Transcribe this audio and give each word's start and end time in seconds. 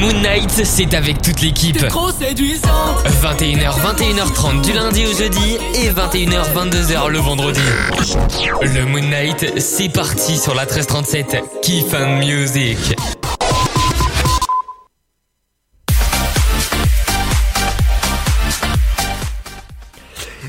Moon 0.00 0.12
Knight, 0.22 0.64
c'est 0.64 0.94
avec 0.94 1.22
toute 1.22 1.40
l'équipe. 1.40 1.84
trop 1.88 2.12
séduisante 2.12 3.04
21h, 3.20 3.74
21h30 3.80 4.62
du 4.62 4.72
lundi 4.72 5.04
au 5.06 5.12
jeudi 5.12 5.56
et 5.74 5.90
21h, 5.90 6.54
22h 6.54 7.08
le 7.08 7.18
vendredi. 7.18 7.60
Le 8.62 8.84
Moon 8.84 9.02
Knight, 9.02 9.58
c'est 9.58 9.88
parti 9.88 10.38
sur 10.38 10.54
la 10.54 10.66
1337. 10.66 11.42
Kiff 11.62 11.92
and 11.94 12.18
Music. 12.18 12.94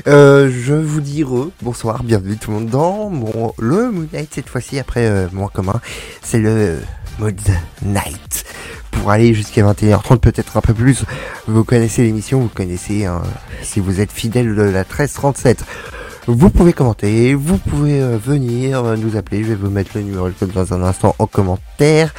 Euh, 0.06 0.48
je 0.48 0.74
vous 0.74 1.00
dis 1.00 1.24
re, 1.24 1.48
bonsoir, 1.60 2.04
bienvenue 2.04 2.36
tout 2.36 2.52
le 2.52 2.58
monde 2.58 2.68
dans 2.68 3.10
mon, 3.10 3.52
le 3.58 3.90
Moon 3.90 4.06
Knight 4.12 4.30
cette 4.32 4.48
fois-ci 4.48 4.78
après 4.78 5.06
euh, 5.06 5.26
moins 5.32 5.50
commun, 5.52 5.80
c'est 6.22 6.38
le 6.38 6.78
Mode 7.18 7.40
Night. 7.82 8.44
Pour 8.90 9.10
aller 9.10 9.32
jusqu'à 9.34 9.62
21h30 9.62 10.18
peut-être 10.18 10.56
un 10.56 10.60
peu 10.60 10.74
plus, 10.74 11.04
vous 11.46 11.64
connaissez 11.64 12.02
l'émission, 12.02 12.40
vous 12.40 12.48
connaissez 12.48 13.06
hein, 13.06 13.22
si 13.62 13.80
vous 13.80 14.00
êtes 14.00 14.12
fidèle 14.12 14.54
de 14.54 14.62
la 14.62 14.80
1337. 14.80 15.64
Vous 16.26 16.50
pouvez 16.50 16.72
commenter, 16.72 17.34
vous 17.34 17.56
pouvez 17.56 18.00
euh, 18.00 18.18
venir 18.18 18.84
euh, 18.84 18.96
nous 18.96 19.16
appeler, 19.16 19.42
je 19.42 19.48
vais 19.48 19.54
vous 19.54 19.70
mettre 19.70 19.92
le 19.94 20.02
numéro 20.02 20.28
de 20.28 20.34
code 20.34 20.52
dans 20.52 20.74
un 20.74 20.82
instant 20.82 21.14
en 21.18 21.26
commentaire. 21.26 22.12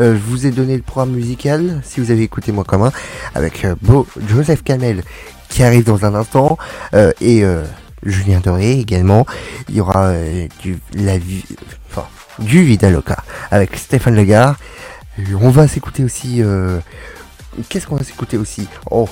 Euh, 0.00 0.14
je 0.14 0.20
vous 0.20 0.46
ai 0.46 0.50
donné 0.50 0.76
le 0.76 0.82
programme 0.82 1.12
musical, 1.12 1.80
si 1.82 2.00
vous 2.00 2.10
avez 2.10 2.22
écouté 2.22 2.52
moins 2.52 2.64
commun, 2.64 2.92
avec 3.34 3.64
euh, 3.64 3.74
Beau 3.80 4.06
Joseph 4.28 4.62
Camel 4.62 5.02
qui 5.48 5.62
arrive 5.62 5.84
dans 5.84 6.04
un 6.04 6.14
instant 6.14 6.58
et 7.22 7.42
Julien 8.02 8.40
Doré 8.40 8.72
également. 8.72 9.24
Il 9.70 9.76
y 9.76 9.80
aura 9.80 10.12
du 10.60 10.78
la 10.92 11.14
enfin 11.90 12.06
du 12.38 12.62
Vidaloca 12.64 13.24
avec 13.50 13.74
Stéphane 13.76 14.14
Legard. 14.14 14.56
Et 15.18 15.34
On 15.34 15.50
va 15.50 15.66
s'écouter 15.68 16.04
aussi. 16.04 16.42
euh, 16.42 16.78
Qu'est-ce 17.68 17.86
qu'on 17.86 17.96
va 17.96 18.04
s'écouter 18.04 18.36
aussi? 18.36 18.68
Oh, 18.90 19.08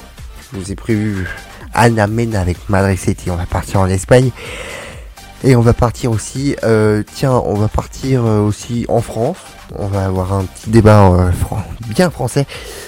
je 0.52 0.58
vous 0.58 0.70
ai 0.70 0.76
prévu 0.76 1.26
Anna 1.74 2.06
Mena 2.06 2.40
avec 2.40 2.68
Madrid 2.68 2.98
City. 2.98 3.30
On 3.30 3.36
va 3.36 3.46
partir 3.46 3.80
en 3.80 3.86
Espagne. 3.86 4.30
Et 5.44 5.54
on 5.54 5.60
va 5.60 5.74
partir 5.74 6.10
aussi, 6.12 6.56
euh, 6.64 7.02
tiens, 7.14 7.32
on 7.32 7.54
va 7.54 7.68
partir 7.68 8.24
euh, 8.24 8.40
aussi 8.40 8.86
en 8.88 9.00
France. 9.02 9.36
On 9.74 9.86
va 9.86 10.06
avoir 10.06 10.32
un 10.32 10.44
petit 10.44 10.70
débat 10.70 11.10
euh, 11.10 11.30
bien 11.88 12.08
français. 12.10 12.46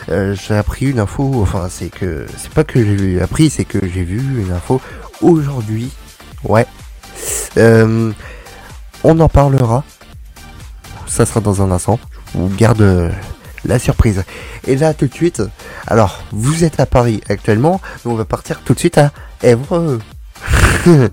Euh, 0.09 0.35
j'ai 0.35 0.55
appris 0.55 0.87
une 0.87 0.99
info, 0.99 1.31
enfin 1.43 1.69
c'est 1.69 1.91
que 1.91 2.27
c'est 2.39 2.51
pas 2.53 2.65
que 2.65 2.83
j'ai 2.83 3.21
appris, 3.21 3.51
c'est 3.51 3.65
que 3.67 3.79
j'ai 3.83 4.03
vu 4.03 4.43
une 4.45 4.53
info 4.53 4.81
aujourd'hui. 5.21 5.91
Ouais. 6.45 6.67
Euh, 7.59 8.13
on 9.05 9.21
en 9.21 9.29
parlera. 9.29 9.85
Ça 11.07 11.27
sera 11.27 11.41
dans 11.41 11.61
un 11.63 11.71
instant. 11.71 12.01
Vous 12.35 12.49
garde 12.57 12.81
euh, 12.83 13.11
la 13.65 13.79
surprise. 13.79 14.25
Et 14.67 14.77
là 14.77 14.95
tout 14.95 15.07
de 15.07 15.15
suite, 15.15 15.43
alors 15.87 16.23
vous 16.33 16.65
êtes 16.65 16.81
à 16.81 16.87
Paris 16.87 17.21
actuellement, 17.29 17.81
on 18.05 18.15
va 18.15 18.25
partir 18.25 18.61
tout 18.65 18.75
de 18.75 18.79
suite 18.79 18.99
à 18.99 19.11
Évreux. 19.43 20.01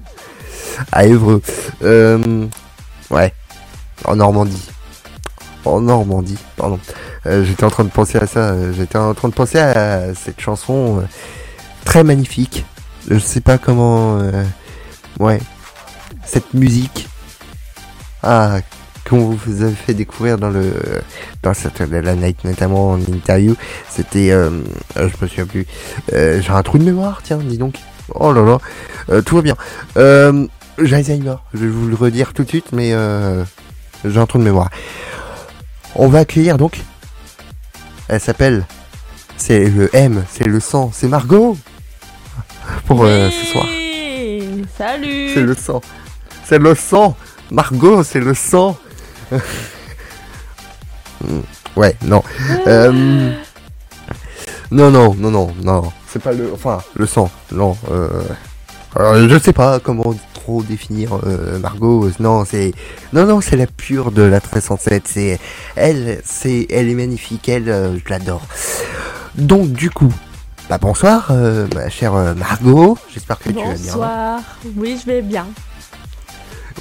à 0.92 1.06
Évreux. 1.06 1.42
Euh, 1.84 2.46
ouais. 3.10 3.34
En 4.04 4.16
Normandie. 4.18 4.70
En 5.64 5.82
Normandie, 5.82 6.38
pardon. 6.58 6.80
Euh, 7.26 7.44
J'étais 7.44 7.64
en 7.64 7.70
train 7.72 7.86
de 7.86 7.90
penser 7.90 8.18
à 8.18 8.28
ça. 8.28 8.72
J'étais 8.74 8.98
en 8.98 9.14
train 9.14 9.30
de 9.30 9.34
penser 9.34 9.58
à 9.60 10.14
cette 10.14 10.40
chanson 10.40 11.04
très 11.86 12.04
magnifique. 12.04 12.66
Je 13.10 13.18
sais 13.18 13.42
pas 13.42 13.58
comment. 13.58 14.20
ouais. 15.20 15.40
Cette 16.26 16.54
musique. 16.54 17.08
Ah, 18.22 18.60
qu'on 19.08 19.30
vous 19.30 19.61
avez 19.61 19.75
fait 19.75 19.94
découvrir 19.94 20.38
dans 20.38 20.50
le 20.50 20.73
dans 21.44 21.53
Saturday 21.53 22.16
Night 22.16 22.44
notamment 22.44 22.92
en 22.92 23.00
interview. 23.00 23.56
C'était, 23.89 24.31
euh, 24.31 24.50
euh, 24.97 25.09
je 25.09 25.23
me 25.23 25.28
souviens 25.28 25.45
plus. 25.45 25.66
Euh, 26.14 26.42
J'ai 26.42 26.52
un 26.52 26.64
trou 26.64 26.78
de 26.78 26.84
mémoire, 26.84 27.22
tiens, 27.23 27.38
dis 27.38 27.58
donc. 27.58 27.75
Oh 28.14 28.34
là 28.34 28.42
là, 28.44 28.58
Euh, 29.09 29.22
tout 29.22 29.35
va 29.35 29.41
bien. 29.41 29.56
Euh, 29.97 30.47
j'ai 30.81 30.96
Alzheimer. 30.96 31.35
Je 31.53 31.59
vais 31.59 31.68
vous 31.68 31.88
le 31.88 31.96
redire 31.96 32.34
tout 32.34 32.44
de 32.44 32.50
suite, 32.50 32.72
mais 32.72 32.91
euh, 32.94 33.44
j'ai 34.03 34.19
un 34.19 34.25
trou 34.25 34.40
de 34.40 34.44
mémoire. 34.44 34.69
On 35.96 36.07
va 36.07 36.19
accueillir 36.19 36.57
donc. 36.57 36.81
Elle 38.07 38.19
s'appelle. 38.19 38.66
C'est 39.38 39.66
le 39.69 39.90
M, 39.96 40.24
c'est 40.30 40.46
le 40.47 40.59
sang, 40.59 40.91
c'est 40.94 41.07
Margot. 41.07 41.57
Pour 42.85 43.03
euh, 43.06 43.30
ce 43.30 43.46
soir. 43.51 43.66
Salut 44.78 45.31
C'est 45.34 45.41
le 45.41 45.56
sang. 45.56 45.81
C'est 46.46 46.59
le 46.59 46.74
sang. 46.75 47.16
Margot, 47.51 48.03
c'est 48.03 48.19
le 48.19 48.34
sang. 48.34 48.78
Ouais, 51.75 51.96
non. 52.06 52.24
Euh, 52.68 53.34
non, 54.72 54.91
non, 54.91 55.13
non, 55.16 55.31
non, 55.31 55.53
non. 55.62 55.91
C'est 56.08 56.22
pas 56.22 56.31
le. 56.31 56.52
Enfin, 56.53 56.81
le 56.96 57.06
sang. 57.06 57.30
Non. 57.52 57.75
Euh, 57.91 58.22
alors, 58.96 59.28
je 59.28 59.38
sais 59.38 59.52
pas 59.52 59.80
comment 59.80 60.16
trop 60.34 60.63
définir 60.63 61.19
euh, 61.25 61.59
Margot. 61.59 62.09
Non, 62.19 62.46
c'est. 62.46 62.74
Non, 63.12 63.25
non, 63.25 63.41
c'est 63.41 63.58
la 63.58 63.68
pure 63.68 64.12
de 64.12 64.22
la 64.22 64.38
1307. 64.38 65.03
C'est. 65.06 65.40
Elle, 65.75 66.22
c'est. 66.24 66.68
Elle 66.69 66.90
est 66.90 66.96
magnifique. 66.96 67.50
Elle, 67.50 67.69
euh, 67.69 67.97
je 67.97 68.09
l'adore. 68.09 68.44
Donc, 69.36 69.72
du 69.72 69.90
coup. 69.90 70.13
Bah, 70.69 70.80
bonsoir, 70.80 71.31
ma 71.75 71.90
chère 71.90 72.13
Margot. 72.36 72.97
J'espère 73.13 73.38
que 73.38 73.50
tu 73.50 73.56
vas 73.56 73.62
bien. 73.62 73.94
Bonsoir. 73.94 74.40
Oui, 74.75 74.97
je 75.00 75.06
vais 75.06 75.22
bien. 75.22 75.46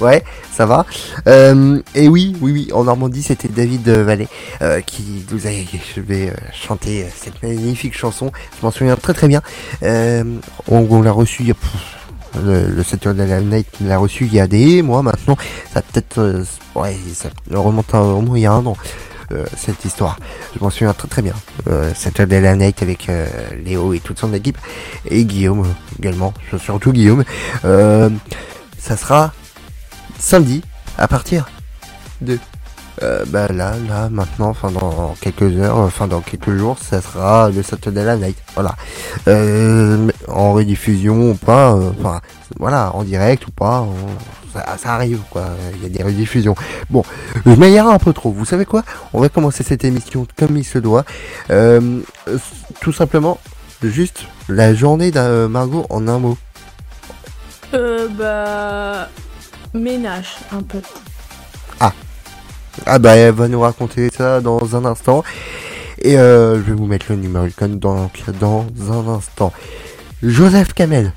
Ouais, 0.01 0.23
ça 0.51 0.65
va. 0.65 0.85
Euh, 1.27 1.81
et 1.95 2.09
oui, 2.09 2.35
oui, 2.41 2.51
oui, 2.51 2.69
en 2.73 2.83
Normandie, 2.83 3.23
c'était 3.23 3.47
David 3.47 3.87
euh, 3.87 4.03
Vallée 4.03 4.27
euh, 4.61 4.81
qui 4.81 5.25
nous 5.31 5.47
a 5.47 5.51
je 5.51 6.01
vais 6.01 6.29
euh, 6.29 6.33
chanter 6.53 7.03
euh, 7.03 7.07
cette 7.15 7.41
magnifique 7.41 7.95
chanson. 7.97 8.31
Je 8.59 8.65
m'en 8.65 8.71
souviens 8.71 8.97
très 8.97 9.13
très 9.13 9.29
bien. 9.29 9.41
Euh, 9.83 10.23
on 10.67 10.85
on 10.89 11.01
l'a 11.01 11.11
reçu 11.13 11.43
il 11.43 11.47
y 11.47 11.51
a 11.51 11.55
le, 12.43 12.67
le 12.67 12.83
Saturday 12.83 13.41
Night 13.41 13.67
l'a 13.79 13.97
reçu 13.97 14.25
il 14.25 14.33
y 14.33 14.39
a 14.41 14.47
des 14.47 14.81
mois 14.81 15.01
maintenant. 15.01 15.37
Ça 15.73 15.81
peut-être 15.81 16.43
ouais, 16.75 16.97
ça 17.13 17.29
remonte 17.51 17.93
à 17.93 18.01
au 18.01 18.19
moins 18.19 18.37
il 18.37 18.41
y 18.41 18.45
a 18.45 18.51
un 18.51 18.65
an. 18.65 18.75
euh, 19.31 19.45
cette 19.57 19.83
histoire, 19.85 20.17
je 20.55 20.61
m'en 20.61 20.69
souviens 20.69 20.93
très 20.93 21.07
très 21.07 21.21
bien. 21.21 21.33
Euh, 21.69 21.93
Saturday 21.95 22.53
Night 22.57 22.81
avec 22.83 23.07
euh, 23.07 23.27
Léo 23.63 23.93
et 23.93 23.99
toute 24.01 24.19
son 24.19 24.33
équipe 24.33 24.57
et 25.09 25.23
Guillaume 25.23 25.65
également, 25.97 26.33
surtout 26.59 26.91
Guillaume. 26.91 27.23
Ça 28.77 28.97
sera 28.97 29.33
samedi 30.19 30.61
à 30.97 31.07
partir 31.07 31.47
de 32.21 32.39
euh, 33.03 33.25
bah 33.27 33.47
là 33.49 33.73
là 33.89 34.07
maintenant 34.09 34.49
enfin 34.49 34.71
dans 34.71 35.15
quelques 35.19 35.57
heures 35.57 35.77
enfin 35.77 36.07
dans 36.07 36.21
quelques 36.21 36.55
jours 36.55 36.77
ça 36.79 37.01
sera 37.01 37.49
le 37.49 37.61
Saturday 37.61 38.15
Night 38.15 38.37
voilà. 38.53 38.75
Euh, 39.27 40.07
en 40.29 40.53
rediffusion 40.53 41.31
ou 41.31 41.35
pas 41.35 41.73
euh, 41.73 41.91
enfin 41.99 42.21
voilà 42.57 42.95
en 42.95 43.03
direct 43.03 43.45
ou 43.47 43.51
pas 43.51 43.85
ça, 44.53 44.93
arrive 44.93 45.19
quoi 45.29 45.47
il 45.75 45.83
y 45.83 45.85
a 45.87 45.89
des 45.89 46.03
rediffusions. 46.03 46.55
Bon 46.89 47.03
je 47.45 47.51
m'aillère 47.51 47.87
un 47.87 47.99
peu 47.99 48.13
trop 48.13 48.31
vous 48.31 48.45
savez 48.45 48.65
quoi? 48.65 48.83
On 49.11 49.19
va 49.19 49.27
commencer 49.27 49.63
cette 49.63 49.83
émission 49.83 50.25
comme 50.37 50.55
il 50.55 50.63
se 50.63 50.79
doit. 50.79 51.03
Euh, 51.49 51.99
tout 52.79 52.93
simplement 52.93 53.39
juste 53.83 54.21
la 54.47 54.73
journée 54.73 55.11
d'un 55.11 55.49
Margot 55.49 55.85
en 55.89 56.07
un 56.07 56.19
mot. 56.19 56.37
Bah. 57.73 59.09
Ménage, 59.75 60.37
un 60.51 60.63
peu. 60.63 60.81
Ah 62.85 62.99
bah 62.99 63.15
elle 63.15 63.33
va 63.33 63.47
nous 63.47 63.61
raconter 63.61 64.09
ça 64.09 64.41
dans 64.41 64.75
un 64.75 64.85
instant. 64.85 65.23
Et 66.01 66.17
euh, 66.17 66.55
je 66.57 66.61
vais 66.61 66.73
vous 66.73 66.85
mettre 66.85 67.07
le 67.09 67.15
numéro 67.15 67.47
donc 67.67 68.11
dans 68.39 68.65
un 68.91 69.07
instant. 69.07 69.53
Joseph 70.21 70.73
Kamel. 70.73 71.13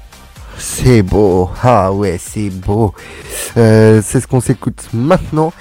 C'est 0.59 1.03
beau. 1.03 1.51
Ah 1.63 1.93
ouais, 1.93 2.19
c'est 2.19 2.51
beau. 2.51 2.95
Euh, 3.57 4.01
c'est 4.05 4.21
ce 4.21 4.27
qu'on 4.27 4.41
s'écoute 4.41 4.89
maintenant. 4.93 5.53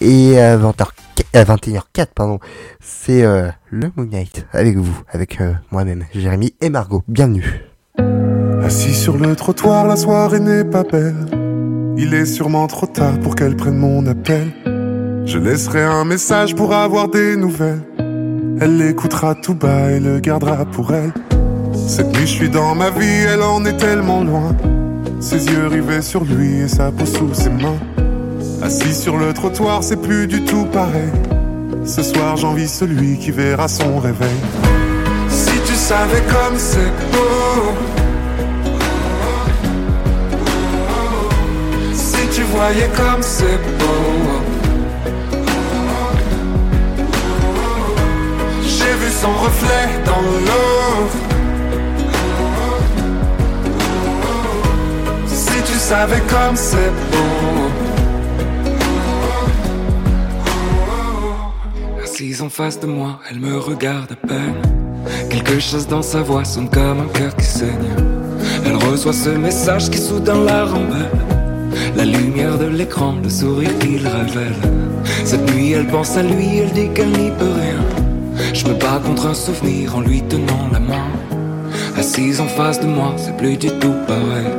Et 0.00 0.38
à 0.38 0.56
20h, 0.56 0.86
à 1.34 1.44
21h04, 1.44 2.06
pardon, 2.14 2.38
c'est 2.80 3.22
euh, 3.22 3.48
le 3.70 3.90
Moon 3.96 4.06
Knight 4.06 4.46
avec 4.52 4.76
vous, 4.76 4.98
avec 5.10 5.40
euh, 5.40 5.52
moi-même, 5.70 6.06
Jérémy 6.14 6.54
et 6.60 6.70
Margot. 6.70 7.02
Bienvenue. 7.06 7.64
Assis 8.64 8.94
sur 8.94 9.16
le 9.16 9.36
trottoir, 9.36 9.86
la 9.86 9.96
soirée 9.96 10.40
n'est 10.40 10.64
pas 10.64 10.84
belle. 10.84 11.39
Il 11.96 12.14
est 12.14 12.26
sûrement 12.26 12.66
trop 12.66 12.86
tard 12.86 13.18
pour 13.20 13.34
qu'elle 13.34 13.56
prenne 13.56 13.76
mon 13.76 14.06
appel. 14.06 14.48
Je 15.26 15.38
laisserai 15.38 15.82
un 15.82 16.04
message 16.04 16.54
pour 16.54 16.72
avoir 16.72 17.08
des 17.08 17.36
nouvelles. 17.36 17.82
Elle 18.60 18.78
l'écoutera 18.78 19.34
tout 19.34 19.54
bas 19.54 19.90
et 19.90 20.00
le 20.00 20.20
gardera 20.20 20.64
pour 20.64 20.92
elle. 20.92 21.12
Cette 21.86 22.08
nuit, 22.08 22.26
je 22.26 22.34
suis 22.34 22.50
dans 22.50 22.74
ma 22.74 22.90
vie, 22.90 23.24
elle 23.32 23.42
en 23.42 23.64
est 23.64 23.76
tellement 23.76 24.22
loin. 24.22 24.54
Ses 25.20 25.46
yeux 25.46 25.66
rivés 25.66 26.02
sur 26.02 26.24
lui 26.24 26.60
et 26.60 26.68
sa 26.68 26.90
peau 26.90 27.06
sous 27.06 27.34
ses 27.34 27.50
mains. 27.50 27.78
Assis 28.62 28.94
sur 28.94 29.16
le 29.16 29.32
trottoir, 29.32 29.82
c'est 29.82 30.00
plus 30.00 30.26
du 30.26 30.44
tout 30.44 30.66
pareil. 30.66 31.10
Ce 31.84 32.02
soir, 32.02 32.36
j'envie 32.36 32.68
celui 32.68 33.18
qui 33.18 33.30
verra 33.30 33.68
son 33.68 33.98
réveil. 33.98 34.28
Si 35.28 35.58
tu 35.66 35.74
savais 35.74 36.22
comme 36.28 36.58
c'est 36.58 36.92
beau. 37.12 37.99
Voyais 42.52 42.90
comme 42.96 43.22
c'est 43.22 43.58
beau. 43.78 44.40
J'ai 48.62 48.94
vu 49.00 49.10
son 49.10 49.32
reflet 49.32 49.88
dans 50.04 50.22
l'eau. 50.46 51.08
Si 55.26 55.62
tu 55.62 55.78
savais 55.78 56.22
comme 56.28 56.56
c'est 56.56 56.92
beau. 57.10 57.70
Assise 62.02 62.42
en 62.42 62.48
face 62.48 62.78
de 62.80 62.86
moi, 62.86 63.20
elle 63.30 63.40
me 63.40 63.58
regarde 63.58 64.12
à 64.12 64.26
peine. 64.26 64.60
Quelque 65.30 65.58
chose 65.60 65.86
dans 65.86 66.02
sa 66.02 66.22
voix 66.22 66.44
sonne 66.44 66.68
comme 66.68 67.00
un 67.00 67.08
cœur 67.12 67.34
qui 67.36 67.46
saigne. 67.46 67.94
Elle 68.66 68.76
reçoit 68.76 69.12
ce 69.12 69.30
message 69.30 69.88
qui 69.90 69.98
soudain 69.98 70.44
la 70.44 70.64
rembelle. 70.64 71.39
La 71.96 72.04
lumière 72.04 72.58
de 72.58 72.66
l'écran, 72.66 73.14
le 73.22 73.28
sourire 73.28 73.76
qu'il 73.78 74.06
révèle. 74.06 74.54
Cette 75.24 75.48
nuit, 75.52 75.72
elle 75.72 75.86
pense 75.86 76.16
à 76.16 76.22
lui, 76.22 76.58
elle 76.58 76.72
dit 76.72 76.88
qu'elle 76.94 77.10
n'y 77.10 77.30
peut 77.30 77.54
rien. 77.60 77.82
Je 78.54 78.66
me 78.66 78.74
bats 78.74 79.00
contre 79.04 79.26
un 79.26 79.34
souvenir 79.34 79.96
en 79.96 80.00
lui 80.00 80.22
tenant 80.22 80.68
la 80.72 80.80
main. 80.80 81.08
Assise 81.96 82.40
en 82.40 82.48
face 82.48 82.80
de 82.80 82.86
moi, 82.86 83.14
c'est 83.16 83.36
plus 83.36 83.56
du 83.56 83.68
tout 83.68 83.94
pareil. 84.06 84.52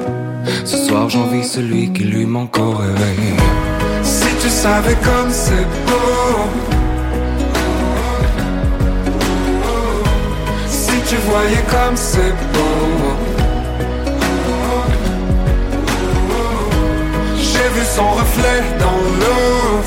Ce 0.66 0.78
soir, 0.78 1.10
j'envie 1.10 1.44
celui 1.44 1.92
qui 1.92 2.04
lui 2.04 2.26
manque 2.26 2.58
au 2.58 2.72
réveil. 2.72 3.36
Si 4.04 4.28
tu 4.42 4.50
savais 4.50 4.98
comme 5.04 5.32
c'est 5.32 5.68
beau. 5.88 6.72
Tu 11.12 11.18
voyais 11.28 11.66
comme 11.70 11.98
c'est 11.98 12.34
beau. 12.54 13.31
Vu 17.74 17.86
son 17.86 18.10
reflet 18.12 18.62
dans 18.80 19.02
l'eau. 19.20 19.82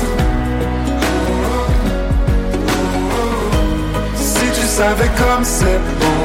Si 4.15 4.45
tu 4.59 4.65
savais 4.65 5.11
comme 5.17 5.43
c'est 5.43 5.79
beau. 5.99 6.15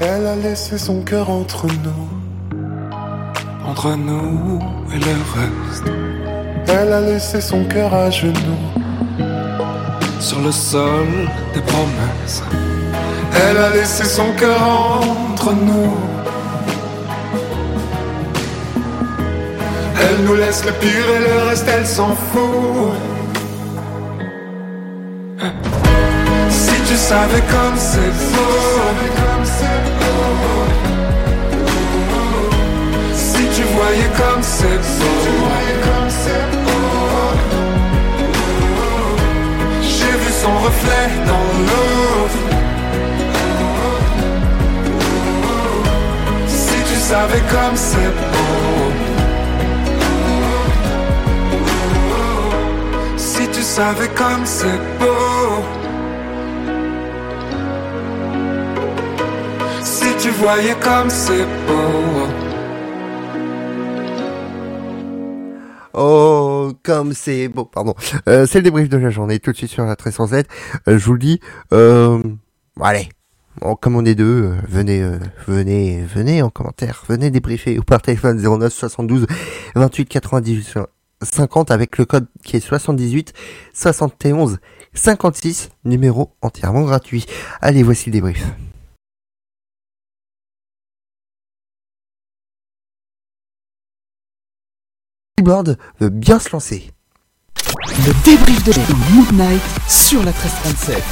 Elle 0.00 0.26
a 0.26 0.36
laissé 0.36 0.78
son 0.78 1.00
cœur 1.02 1.30
entre 1.30 1.66
nous. 1.66 2.08
Entre 3.66 3.96
nous 3.96 4.60
et 4.92 4.98
le 4.98 5.16
reste. 5.36 5.86
Elle 6.68 6.92
a 6.92 7.00
laissé 7.00 7.40
son 7.40 7.64
cœur 7.64 7.94
à 7.94 8.10
genoux. 8.10 8.64
Sur 10.20 10.40
le 10.40 10.52
sol 10.52 11.08
des 11.54 11.60
promesses. 11.60 12.42
Elle 13.36 13.56
a 13.56 13.70
laissé 13.70 14.04
son 14.04 14.32
cœur 14.38 14.60
entre 15.32 15.52
nous. 15.52 16.13
Elle 20.00 20.24
nous 20.24 20.34
laisse 20.34 20.64
le 20.64 20.72
pire 20.72 21.08
et 21.16 21.20
le 21.20 21.48
reste, 21.48 21.66
elle 21.68 21.86
s'en 21.86 22.14
fout. 22.14 22.94
Si 26.50 26.76
tu 26.88 26.96
savais 26.96 27.42
comme 27.54 27.76
c'est 27.76 28.14
beau. 28.32 28.64
Si 33.14 33.42
tu 33.56 33.62
voyais 33.76 34.10
comme 34.16 34.42
c'est 34.42 34.80
beau. 34.98 35.48
J'ai 39.82 40.14
vu 40.22 40.30
son 40.42 40.54
reflet 40.66 41.08
dans 41.26 41.48
l'eau. 41.66 42.28
Si 46.48 46.78
tu 46.88 46.96
savais 47.00 47.42
comme 47.50 47.76
c'est 47.76 48.12
beau. 48.32 49.13
Savais 53.64 54.08
comme 54.08 54.44
c'est 54.44 54.78
beau. 55.00 55.64
Si 59.82 60.16
tu 60.18 60.30
voyais 60.30 60.76
comme 60.80 61.08
c'est 61.08 61.46
beau. 61.66 62.28
Oh, 65.94 66.72
comme 66.82 67.14
c'est 67.14 67.48
beau, 67.48 67.64
pardon. 67.64 67.94
Euh, 68.28 68.46
c'est 68.46 68.58
le 68.58 68.64
débrief 68.64 68.88
de 68.88 68.98
la 68.98 69.10
journée, 69.10 69.38
tout 69.38 69.52
de 69.52 69.56
suite 69.56 69.70
sur 69.70 69.84
la 69.84 69.90
1307. 69.90 70.46
Euh, 70.88 70.98
je 70.98 71.04
vous 71.06 71.14
le 71.14 71.18
dis, 71.18 71.40
euh, 71.72 72.20
allez, 72.80 73.08
comme 73.80 73.96
on 73.96 74.04
est 74.04 74.14
deux, 74.14 74.52
venez, 74.68 75.02
venez, 75.46 76.02
venez 76.02 76.42
en 76.42 76.50
commentaire, 76.50 77.04
venez 77.08 77.30
débriefer 77.30 77.78
ou 77.78 77.82
par 77.82 78.02
téléphone 78.02 78.38
09 78.42 78.72
72 78.72 79.26
28 79.74 80.06
98 80.06 80.78
50 81.22 81.70
avec 81.70 81.98
le 81.98 82.04
code 82.04 82.26
qui 82.42 82.56
est 82.56 82.60
78 82.60 83.32
71 83.72 84.58
56, 84.94 85.70
numéro 85.84 86.34
entièrement 86.40 86.82
gratuit. 86.82 87.26
Allez, 87.60 87.82
voici 87.82 88.10
le 88.10 88.12
débrief. 88.12 88.44
Board 95.42 95.76
veut 96.00 96.08
bien 96.08 96.38
se 96.38 96.50
lancer. 96.50 96.90
Le 98.06 98.24
débrief 98.24 98.64
de 98.64 98.72
la 98.72 98.86
Mood 99.10 99.32
Night 99.32 99.62
sur 99.88 100.20
la 100.20 100.30
1337. 100.30 101.02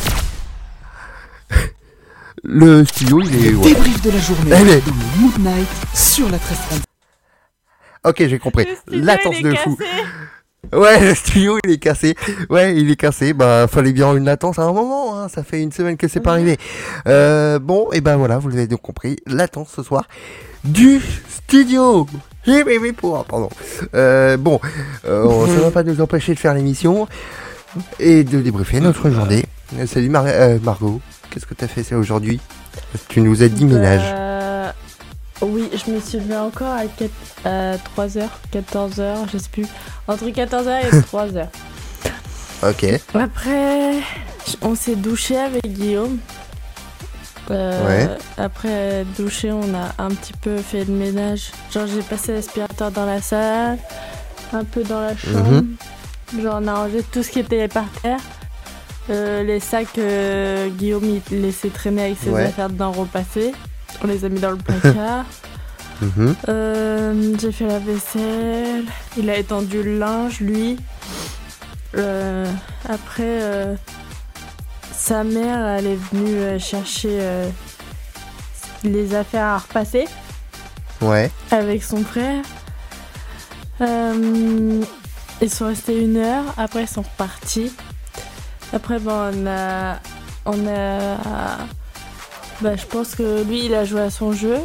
Le 2.45 2.85
studio, 2.85 3.21
il 3.21 3.35
est... 3.35 3.51
Le 3.51 3.59
débrief 3.59 4.03
de 4.03 4.11
la 4.11 4.19
journée 4.19 4.51
dans 4.51 4.65
le 4.65 5.21
Mood 5.21 5.39
Night 5.39 5.69
sur 5.95 6.25
la 6.25 6.39
1337. 6.39 6.92
Ok, 8.05 8.17
j'ai 8.27 8.39
compris. 8.39 8.67
Latence 8.89 9.41
de 9.43 9.55
fou. 9.55 9.77
Ouais, 10.73 11.01
le 11.01 11.15
studio 11.15 11.59
il 11.65 11.73
est 11.73 11.79
cassé. 11.79 12.15
Ouais, 12.49 12.75
il 12.77 12.91
est 12.91 12.97
cassé. 12.97 13.33
Bah, 13.33 13.67
fallait 13.69 13.93
bien 13.93 14.15
une 14.17 14.25
latence 14.25 14.59
à 14.59 14.63
un 14.63 14.73
moment. 14.73 15.19
Hein. 15.21 15.29
Ça 15.29 15.43
fait 15.43 15.61
une 15.61 15.73
semaine 15.73 15.97
que 15.97 16.09
c'est 16.09 16.21
pas 16.21 16.33
arrivé. 16.33 16.57
Euh, 17.07 17.59
bon, 17.59 17.89
et 17.93 18.01
ben 18.01 18.17
voilà, 18.17 18.39
vous 18.39 18.49
l'avez 18.49 18.67
donc 18.67 18.81
compris. 18.83 19.17
Latence 19.27 19.71
ce 19.77 19.83
soir 19.83 20.07
du 20.65 21.01
studio. 21.29 22.07
Oui, 22.47 22.63
oui, 22.81 22.93
pour. 22.93 23.25
Pardon. 23.25 23.51
Euh, 23.95 24.37
bon, 24.37 24.61
euh, 25.05 25.47
ça 25.47 25.61
va 25.65 25.71
pas 25.71 25.83
nous 25.83 26.01
empêcher 26.01 26.35
de 26.35 26.39
faire 26.39 26.55
l'émission 26.55 27.07
et 28.01 28.25
de 28.25 28.41
débriefer 28.41 28.81
notre 28.81 29.11
journée. 29.11 29.45
Salut 29.87 30.09
Mar- 30.09 30.25
euh, 30.27 30.59
Margot. 30.63 31.01
Qu'est-ce 31.31 31.47
que 31.47 31.55
t'as 31.55 31.69
fait 31.69 31.83
ça 31.83 31.97
aujourd'hui? 31.97 32.41
Tu 33.09 33.21
nous 33.21 33.43
as 33.43 33.49
dit 33.49 33.65
ménage. 33.65 34.03
Oui, 35.43 35.69
je 35.73 35.91
me 35.91 36.01
suis 36.01 36.19
levée 36.19 36.37
encore 36.37 36.73
à, 36.73 36.85
4, 36.87 37.11
à 37.45 37.77
3h, 37.77 38.29
14h, 38.53 39.15
je 39.33 39.39
sais 39.39 39.49
plus. 39.51 39.67
Entre 40.07 40.25
14h 40.27 40.81
et 40.87 40.91
3h. 41.01 41.47
Ok. 42.69 42.87
Après, 43.15 43.95
on 44.63 44.75
s'est 44.77 44.95
douché 44.97 45.37
avec 45.37 45.67
Guillaume. 45.67 46.19
Euh, 47.51 47.87
Ouais. 48.09 48.09
Après 48.39 49.05
doucher, 49.19 49.51
on 49.53 49.75
a 49.75 49.93
un 50.03 50.11
petit 50.11 50.33
peu 50.41 50.59
fait 50.59 50.85
le 50.85 50.93
ménage. 50.93 51.51
Genre, 51.73 51.87
j'ai 51.89 52.03
passé 52.03 52.33
l'aspirateur 52.35 52.93
dans 52.93 53.05
la 53.05 53.21
salle, 53.21 53.79
un 54.53 54.63
peu 54.65 54.85
dans 54.85 55.01
la 55.01 55.17
chambre. 55.17 55.65
Genre, 56.41 56.59
on 56.63 56.69
a 56.69 56.75
rangé 56.75 57.03
tout 57.11 57.23
ce 57.25 57.31
qui 57.31 57.41
était 57.41 57.67
par 57.67 57.87
terre. 58.01 58.21
Euh, 59.11 59.43
les 59.43 59.59
sacs, 59.59 59.99
euh, 59.99 60.69
Guillaume, 60.69 61.21
il 61.33 61.41
laissait 61.43 61.69
traîner 61.71 62.05
avec 62.05 62.19
ses 62.23 62.31
Ouais. 62.31 62.45
affaires 62.45 62.69
dedans 62.71 62.93
repassées. 62.93 63.53
On 64.03 64.07
les 64.07 64.25
a 64.25 64.29
mis 64.29 64.41
dans 64.41 64.51
le 64.53 64.57
placard. 64.57 65.25
Mhm. 66.01 66.35
Euh, 66.49 67.35
j'ai 67.41 67.53
fait 67.53 67.67
la 67.69 67.79
vaisselle. 67.79 68.87
Il 69.17 69.31
a 69.31 69.37
étendu 69.37 69.85
le 69.85 70.01
linge, 70.01 70.41
lui. 70.41 70.77
Euh, 71.97 72.45
après, 72.89 73.23
euh, 73.23 73.77
sa 74.93 75.23
mère, 75.23 75.65
elle 75.65 75.87
est 75.87 75.99
venue 76.13 76.59
chercher 76.59 77.21
les 78.83 79.15
affaires 79.15 79.47
à 79.47 79.59
repasser 79.59 80.07
Ouais. 81.01 81.31
avec 81.53 81.85
son 81.85 82.03
frère. 82.03 82.43
Ils 83.81 85.51
sont 85.51 85.67
restés 85.67 86.03
une 86.03 86.17
heure. 86.17 86.45
Après, 86.57 86.83
ils 86.83 86.89
sont 86.89 87.03
repartis. 87.03 87.73
Après, 88.73 88.99
bon, 88.99 89.13
on 89.33 89.47
a, 89.47 89.99
on 90.47 90.67
a, 90.67 91.59
bah, 92.63 92.77
je 92.77 92.87
pense 92.87 93.15
que 93.15 93.43
lui, 93.45 93.67
il 93.67 93.75
a 93.75 93.85
joué 93.85 94.01
à 94.01 94.11
son 94.11 94.33
jeu. 94.33 94.57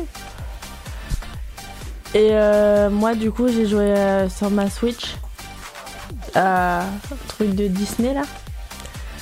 Et 2.14 2.30
euh, 2.32 2.90
moi, 2.90 3.16
du 3.16 3.32
coup, 3.32 3.48
j'ai 3.48 3.68
joué 3.68 3.92
euh, 3.96 4.30
sur 4.30 4.50
ma 4.50 4.70
Switch 4.70 5.16
à 6.36 6.82
un 6.82 6.86
truc 7.28 7.54
de 7.56 7.68
Disney 7.68 8.14
là. 8.14 8.22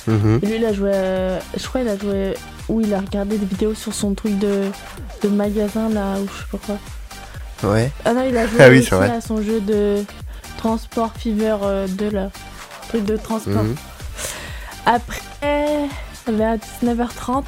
Mhm. 0.06 0.40
Et 0.42 0.46
lui, 0.46 0.56
il 0.56 0.64
a 0.64 0.72
joué, 0.72 0.90
euh, 0.94 1.40
je 1.56 1.66
crois, 1.66 1.80
il 1.80 1.88
a 1.88 1.98
joué 1.98 2.34
où 2.68 2.80
il 2.80 2.92
a 2.94 3.00
regardé 3.00 3.38
des 3.38 3.46
vidéos 3.46 3.74
sur 3.74 3.92
son 3.92 4.14
truc 4.14 4.38
de, 4.38 4.64
de 5.22 5.28
magasin 5.28 5.88
là, 5.88 6.14
ou 6.20 6.26
je 6.28 6.32
sais 6.32 6.46
pas 6.52 6.58
quoi. 7.60 7.70
Ouais. 7.72 7.90
Ah 8.04 8.12
non, 8.12 8.22
il 8.28 8.36
a 8.36 8.46
joué 8.48 8.58
Ah 8.60 8.68
oui, 8.68 8.78
aussi 8.78 8.88
c'est 8.88 8.94
vrai. 8.96 9.10
à 9.10 9.20
son 9.20 9.42
jeu 9.42 9.60
de 9.60 10.04
Transport 10.58 11.12
Fever 11.18 11.56
euh, 11.62 11.86
2 11.88 12.10
là. 12.10 12.30
Truc 12.88 13.04
de 13.04 13.16
transport. 13.16 13.64
Mhm. 13.64 13.74
Après, 14.84 15.88
vers 16.28 16.56
19h30, 16.82 17.44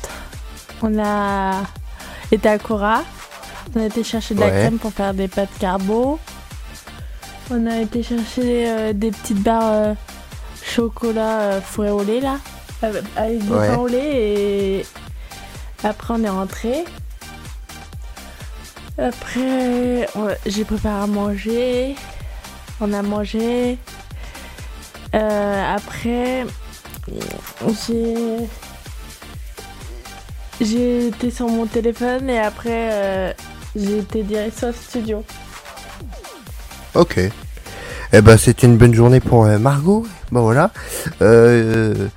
on 0.83 0.99
a 1.03 1.63
été 2.31 2.49
à 2.49 2.59
Cora. 2.59 3.03
On 3.77 3.81
a 3.81 3.85
été 3.87 4.03
chercher 4.05 4.35
de 4.35 4.41
la 4.41 4.47
Ouais. 4.47 4.53
crème 4.53 4.79
pour 4.79 4.93
faire 4.93 5.13
des 5.15 5.29
pâtes 5.29 5.51
carbo. 5.59 6.19
On 7.51 7.67
a 7.67 7.79
été 7.81 8.03
chercher 8.03 8.69
euh, 8.71 8.93
des 8.93 9.11
petites 9.11 9.43
barres 9.43 9.73
euh, 9.73 9.95
chocolat 10.63 11.41
euh, 11.41 11.61
fourré 11.61 11.91
au 11.91 12.03
lait 12.03 12.21
là, 12.21 12.37
avec 12.83 13.03
avec 13.17 13.39
du 13.45 13.51
Ouais. 13.53 13.69
pain 13.69 13.77
au 13.77 13.87
lait 13.87 14.17
et 14.81 14.87
après 15.85 16.15
on 16.15 16.23
est 16.25 16.29
rentré. 16.29 16.85
Après, 18.99 20.09
on- 20.17 20.29
j'ai 20.45 20.65
préparé 20.65 21.03
à 21.05 21.07
manger. 21.07 21.95
On 22.81 22.93
a 22.93 23.01
mangé. 23.03 23.79
Euh, 25.15 25.75
après, 25.77 26.45
j'ai. 27.87 28.15
J'ai 30.61 31.09
été 31.09 31.31
sur 31.31 31.49
mon 31.49 31.67
téléphone 31.67 32.29
et 32.29 32.39
après, 32.39 32.91
euh, 32.93 33.33
j'ai 33.77 33.99
été 33.99 34.23
direct 34.23 34.59
sur 34.59 34.75
studio. 34.75 35.25
Ok. 36.95 37.21
Eh 38.13 38.23
ben, 38.23 38.37
c'était 38.37 38.67
une 38.67 38.77
bonne 38.77 38.95
journée 38.95 39.21
pour 39.21 39.45
euh, 39.45 39.59
Margot. 39.59 40.07
Bah 40.33 40.41
voilà. 40.41 40.73
Euh, 41.23 42.09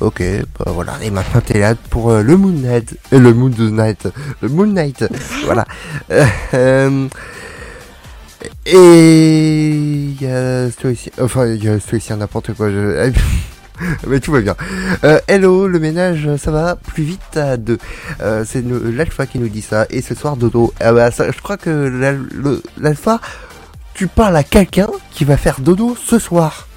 ok, 0.00 0.22
bah 0.58 0.72
voilà. 0.74 0.94
Et 1.02 1.10
maintenant, 1.10 1.40
t'es 1.40 1.60
là 1.60 1.74
pour 1.90 2.10
euh, 2.10 2.22
le 2.22 2.36
Moon 2.36 2.52
Knight. 2.52 2.94
Le 3.12 3.32
Moon 3.32 3.48
Knight. 3.48 4.08
Le 4.42 4.48
Moon 4.48 4.66
Knight. 4.66 5.04
voilà. 5.44 5.64
Et 8.66 9.68
il 9.70 10.22
y 10.22 10.26
a 10.26 10.70
Stoïcien. 10.70 11.12
Enfin, 11.22 11.46
il 11.46 11.64
y 11.64 11.68
a 11.68 11.78
Stoïcien 11.80 12.16
n'importe 12.16 12.52
quoi. 12.54 12.68
Je... 12.68 13.10
Mais 14.06 14.20
tout 14.20 14.32
va 14.32 14.40
bien. 14.40 14.56
Euh, 15.04 15.20
hello, 15.28 15.66
le 15.68 15.78
ménage, 15.78 16.28
ça 16.36 16.50
va 16.50 16.76
plus 16.76 17.02
vite 17.02 17.36
à 17.36 17.56
deux. 17.56 17.78
Euh, 18.20 18.44
c'est 18.46 18.64
l'alpha 18.64 19.26
qui 19.26 19.38
nous 19.38 19.48
dit 19.48 19.62
ça. 19.62 19.86
Et 19.90 20.02
ce 20.02 20.14
soir, 20.14 20.36
dodo. 20.36 20.72
Ah 20.80 20.92
bah, 20.92 21.10
ça, 21.10 21.30
je 21.30 21.40
crois 21.40 21.56
que 21.56 22.20
l'alpha, 22.78 23.20
tu 23.94 24.06
parles 24.06 24.36
à 24.36 24.44
quelqu'un 24.44 24.88
qui 25.10 25.24
va 25.24 25.36
faire 25.36 25.60
dodo 25.60 25.96
ce 26.00 26.18
soir. 26.18 26.68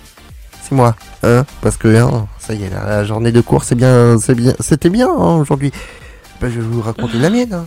C'est 0.61 0.73
moi, 0.73 0.95
hein 1.23 1.45
Parce 1.61 1.77
que 1.77 1.95
hein, 1.95 2.27
ça 2.39 2.53
y 2.53 2.63
est, 2.63 2.69
la, 2.69 3.03
journée 3.03 3.31
de 3.31 3.41
cours, 3.41 3.63
c'est 3.63 3.75
bien, 3.75 4.17
c'est 4.19 4.35
bien, 4.35 4.53
c'était 4.59 4.89
bien 4.89 5.09
hein, 5.09 5.35
aujourd'hui. 5.37 5.71
Ben, 6.39 6.49
je 6.49 6.59
vais 6.59 6.65
vous 6.65 6.81
raconter 6.81 7.17
la 7.17 7.29
mienne. 7.29 7.53
hein. 7.53 7.65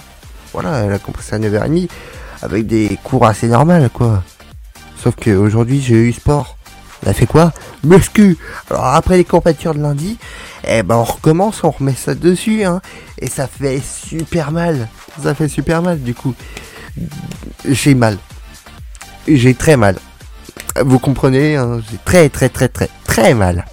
Voilà, 0.52 0.78
elle 0.84 0.92
a 0.92 0.98
commencé 0.98 1.34
à 1.34 1.38
9h30 1.38 1.88
avec 2.42 2.66
des 2.66 2.98
cours 3.02 3.26
assez 3.26 3.48
normales, 3.48 3.90
quoi. 3.90 4.22
Sauf 4.96 5.16
qu'aujourd'hui, 5.16 5.80
j'ai 5.80 5.96
eu 5.96 6.12
sport. 6.12 6.56
On 7.04 7.10
a 7.10 7.12
fait 7.12 7.26
quoi 7.26 7.52
Muscu. 7.82 8.38
Alors 8.70 8.86
après 8.86 9.16
les 9.18 9.24
courbatures 9.24 9.74
de 9.74 9.80
lundi, 9.80 10.18
eh 10.66 10.82
ben 10.82 10.96
on 10.96 11.04
recommence, 11.04 11.62
on 11.64 11.70
remet 11.70 11.94
ça 11.94 12.14
dessus, 12.14 12.64
hein. 12.64 12.80
Et 13.18 13.28
ça 13.28 13.46
fait 13.46 13.80
super 13.82 14.52
mal. 14.52 14.88
Ça 15.22 15.34
fait 15.34 15.48
super 15.48 15.82
mal, 15.82 16.00
du 16.02 16.14
coup. 16.14 16.34
J'ai 17.68 17.94
mal. 17.94 18.18
J'ai 19.28 19.54
très 19.54 19.76
mal. 19.76 19.98
Vous 20.82 20.98
comprenez, 20.98 21.56
hein, 21.56 21.80
j'ai 21.90 21.98
très 22.04 22.28
très 22.28 22.48
très 22.48 22.68
très 22.68 22.88
très 23.04 23.34
mal. 23.34 23.66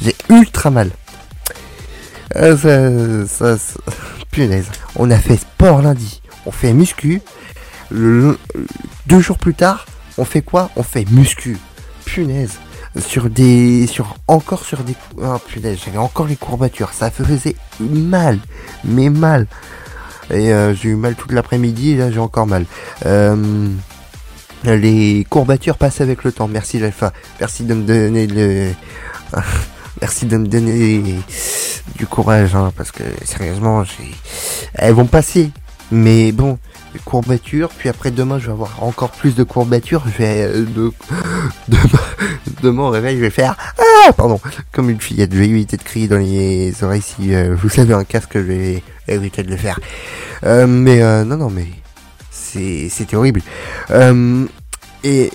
J'ai 0.00 0.14
ultra 0.28 0.70
mal. 0.70 0.90
Euh, 2.36 3.26
ça, 3.26 3.56
ça- 3.58 3.78
punaise. 4.30 4.66
On 4.96 5.10
a 5.10 5.18
fait 5.18 5.36
sport 5.36 5.80
lundi. 5.82 6.20
On 6.46 6.50
fait 6.50 6.72
muscu. 6.72 7.22
Deux 7.90 9.20
jours 9.20 9.38
plus 9.38 9.54
tard, 9.54 9.86
on 10.18 10.24
fait 10.24 10.42
quoi? 10.42 10.70
On 10.76 10.82
fait 10.82 11.08
muscu. 11.10 11.56
Punaise. 12.04 12.58
Sur 12.98 13.28
des. 13.28 13.86
Sur, 13.86 14.16
encore 14.28 14.64
sur 14.64 14.84
des. 14.84 14.94
Oh 15.20 15.36
punaise, 15.46 15.78
j'avais 15.84 15.98
encore 15.98 16.26
les 16.26 16.36
courbatures. 16.36 16.92
Ça 16.92 17.10
faisait 17.10 17.56
mal. 17.80 18.38
Mais 18.84 19.10
mal. 19.10 19.46
Et 20.30 20.52
euh, 20.52 20.74
j'ai 20.74 20.90
eu 20.90 20.96
mal 20.96 21.16
toute 21.16 21.32
l'après-midi 21.32 21.96
là 21.96 22.10
j'ai 22.10 22.18
encore 22.18 22.46
mal. 22.46 22.64
Euh, 23.04 23.68
les 24.64 25.26
courbatures 25.28 25.76
passent 25.76 26.00
avec 26.00 26.24
le 26.24 26.32
temps. 26.32 26.48
Merci 26.48 26.78
l'alpha. 26.78 27.12
Merci 27.40 27.64
de 27.64 27.74
me 27.74 27.82
donner 27.82 28.26
le. 28.26 28.72
Merci 30.00 30.26
de 30.26 30.36
me 30.36 30.46
donner 30.46 31.20
du 31.96 32.06
courage, 32.06 32.54
hein, 32.54 32.72
parce 32.76 32.90
que 32.90 33.02
sérieusement. 33.24 33.84
Elles 34.74 34.94
vont 34.94 35.06
passer. 35.06 35.50
Mais 35.90 36.32
bon, 36.32 36.58
courbatures. 36.98 37.68
Puis 37.70 37.88
après 37.88 38.10
demain, 38.10 38.38
je 38.38 38.46
vais 38.46 38.52
avoir 38.52 38.82
encore 38.82 39.10
plus 39.10 39.34
de 39.34 39.42
courbatures. 39.42 40.04
Je 40.06 40.22
vais 40.22 40.42
euh, 40.42 40.64
de, 40.64 40.92
demain, 41.68 42.00
demain 42.62 42.82
au 42.84 42.90
réveil, 42.90 43.16
je 43.16 43.22
vais 43.22 43.30
faire 43.30 43.56
ah 43.78 44.12
pardon 44.12 44.40
comme 44.72 44.90
une 44.90 45.00
fillette. 45.00 45.32
Je 45.32 45.38
vais 45.38 45.48
éviter 45.48 45.76
de 45.76 45.82
crier 45.82 46.08
dans 46.08 46.18
les 46.18 46.82
oreilles 46.82 47.02
si 47.02 47.34
euh, 47.34 47.54
vous 47.54 47.80
avez 47.80 47.94
un 47.94 48.04
casque. 48.04 48.32
Je 48.34 48.38
vais 48.40 48.82
éviter 49.08 49.42
de 49.42 49.50
le 49.50 49.56
faire. 49.56 49.78
Euh, 50.44 50.66
mais 50.66 51.02
euh, 51.02 51.24
non 51.24 51.36
non 51.36 51.50
mais 51.50 51.66
c'est 52.30 52.88
c'était 52.88 53.16
horrible. 53.16 53.40
Euh, 53.90 54.46
et 55.02 55.30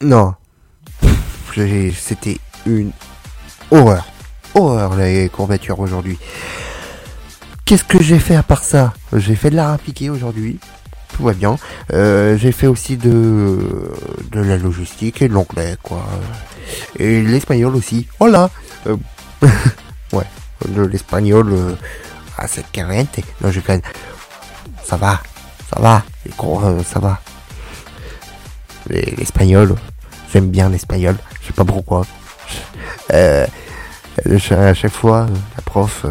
non, 0.00 0.34
c'était 1.52 2.38
une 2.66 2.92
horreur, 3.70 4.06
horreur 4.54 4.96
les 4.96 5.28
courbatures 5.28 5.80
aujourd'hui. 5.80 6.18
Qu'est-ce 7.68 7.84
que 7.84 8.02
j'ai 8.02 8.18
fait 8.18 8.34
à 8.34 8.42
part 8.42 8.64
ça? 8.64 8.94
J'ai 9.14 9.34
fait 9.36 9.50
de 9.50 9.56
l'art 9.56 9.72
appliqué 9.74 10.08
aujourd'hui. 10.08 10.58
Tout 11.14 11.22
va 11.24 11.34
bien. 11.34 11.56
Euh, 11.92 12.38
j'ai 12.38 12.50
fait 12.52 12.66
aussi 12.66 12.96
de 12.96 13.58
de 14.32 14.40
la 14.40 14.56
logistique 14.56 15.20
et 15.20 15.28
de 15.28 15.34
l'anglais 15.34 15.76
quoi. 15.82 16.02
Et 16.98 17.20
l'espagnol 17.20 17.76
aussi. 17.76 18.08
Voilà. 18.18 18.48
Euh, 18.86 18.96
ouais, 20.14 20.24
l'espagnol 20.90 21.52
euh, 21.52 21.74
à 22.38 22.48
cette 22.48 22.70
carente. 22.70 23.18
Non, 23.42 23.50
je 23.50 23.60
gagne. 23.60 23.82
Ça 24.84 24.96
va, 24.96 25.20
ça 25.70 25.78
va. 25.80 26.02
Les 26.24 26.32
cours, 26.32 26.64
euh, 26.64 26.80
ça 26.82 27.00
va. 27.00 27.20
Les- 28.88 29.14
L'espagnol, 29.18 29.74
j'aime 30.32 30.48
bien 30.48 30.70
l'espagnol. 30.70 31.16
Je 31.42 31.48
sais 31.48 31.52
pas 31.52 31.66
pourquoi. 31.66 32.06
Euh, 33.12 33.46
à 34.50 34.74
chaque 34.74 34.92
fois, 34.94 35.26
la 35.56 35.62
prof. 35.62 36.06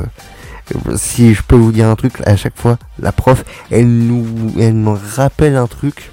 si 0.95 1.33
je 1.33 1.41
peux 1.43 1.55
vous 1.55 1.71
dire 1.71 1.87
un 1.87 1.95
truc, 1.95 2.13
à 2.25 2.35
chaque 2.35 2.57
fois, 2.57 2.77
la 2.99 3.11
prof, 3.11 3.43
elle 3.71 3.87
nous, 3.87 4.53
elle 4.59 4.73
me 4.73 4.91
rappelle 4.91 5.55
un 5.55 5.67
truc 5.67 6.11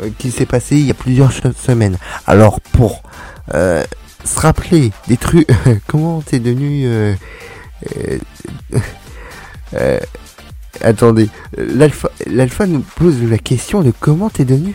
euh, 0.00 0.10
qui 0.18 0.30
s'est 0.30 0.46
passé 0.46 0.76
il 0.76 0.86
y 0.86 0.90
a 0.90 0.94
plusieurs 0.94 1.32
semaines. 1.32 1.98
Alors 2.26 2.60
pour 2.60 3.02
euh, 3.54 3.84
se 4.24 4.40
rappeler 4.40 4.92
des 5.06 5.16
trucs, 5.16 5.48
comment 5.86 6.20
t'es 6.22 6.40
devenu 6.40 6.86
euh, 9.74 10.00
Attendez, 10.80 11.28
l'alpha, 11.56 12.10
l'alpha 12.26 12.66
nous 12.66 12.80
pose 12.80 13.22
la 13.22 13.38
question 13.38 13.82
de 13.82 13.92
comment 13.98 14.28
t'es 14.28 14.44
devenu 14.44 14.74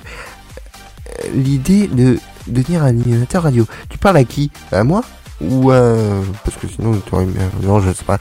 l'idée 1.33 1.87
de 1.87 2.17
devenir 2.47 2.83
animateur 2.83 3.43
radio. 3.43 3.67
Tu 3.89 3.97
parles 3.97 4.17
à 4.17 4.23
qui? 4.23 4.49
À 4.71 4.85
moi? 4.85 5.03
Ou 5.41 5.71
à... 5.71 5.95
Parce 6.43 6.57
que 6.57 6.67
sinon, 6.67 6.99
t'aurais... 6.99 7.25
Non, 7.61 7.79
je 7.79 7.91
sais 7.93 8.03
pas. 8.03 8.19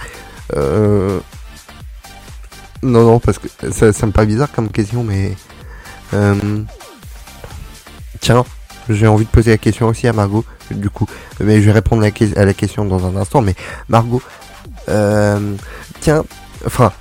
Euh... 0.57 1.21
Non, 2.83 3.05
non, 3.05 3.19
parce 3.19 3.39
que 3.39 3.49
ça, 3.73 3.93
ça 3.93 4.07
me 4.07 4.13
paraît 4.13 4.27
bizarre 4.27 4.51
comme 4.53 4.71
question, 4.71 5.03
mais... 5.03 5.35
Euh... 6.15 6.63
Tiens, 8.21 8.45
j'ai 8.89 9.07
envie 9.07 9.25
de 9.25 9.31
poser 9.31 9.51
la 9.51 9.59
question 9.59 9.89
aussi 9.89 10.07
à 10.07 10.13
Margot, 10.13 10.45
du 10.71 10.91
coup. 10.91 11.07
Mais 11.41 11.61
je 11.61 11.67
vais 11.67 11.73
répondre 11.73 12.03
à 12.03 12.45
la, 12.45 12.55
question 12.55 12.85
dans 12.85 13.07
un 13.07 13.17
instant, 13.17 13.43
mais 13.43 13.55
Margot... 13.89 14.23
Euh... 14.89 15.55
Tiens, 16.01 16.25
enfin... 16.65 16.93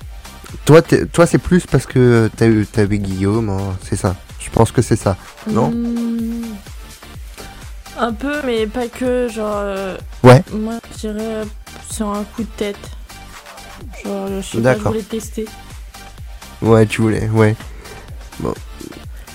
Toi, 0.66 0.82
toi 0.82 1.26
c'est 1.26 1.38
plus 1.38 1.66
parce 1.66 1.86
que 1.86 2.30
t'as 2.36 2.48
eu, 2.48 2.66
eu 2.78 2.98
Guillaume, 2.98 3.50
hein, 3.50 3.78
c'est 3.84 3.96
ça. 3.96 4.16
Je 4.40 4.50
pense 4.50 4.72
que 4.72 4.82
c'est 4.82 4.96
ça. 4.96 5.18
Non? 5.50 5.70
Hmm, 5.70 6.56
Un 8.00 8.14
peu, 8.14 8.42
mais 8.46 8.68
pas 8.68 8.88
que. 8.88 9.28
Genre. 9.28 9.56
euh, 9.58 9.98
Ouais. 10.24 10.44
Moi, 10.54 10.76
je 10.94 10.98
dirais 11.08 11.16
euh, 11.22 11.46
sur 11.90 12.10
un 12.10 12.24
coup 12.24 12.44
de 12.44 12.50
tête. 12.58 12.78
Genre, 14.04 14.28
je 14.28 14.42
sais 14.42 14.62
pas, 14.62 14.76
je 14.78 14.80
voulais 14.84 15.02
tester. 15.02 15.46
Ouais, 16.62 16.86
tu 16.86 17.02
voulais, 17.02 17.28
ouais. 17.30 17.56
Bon. 18.40 18.54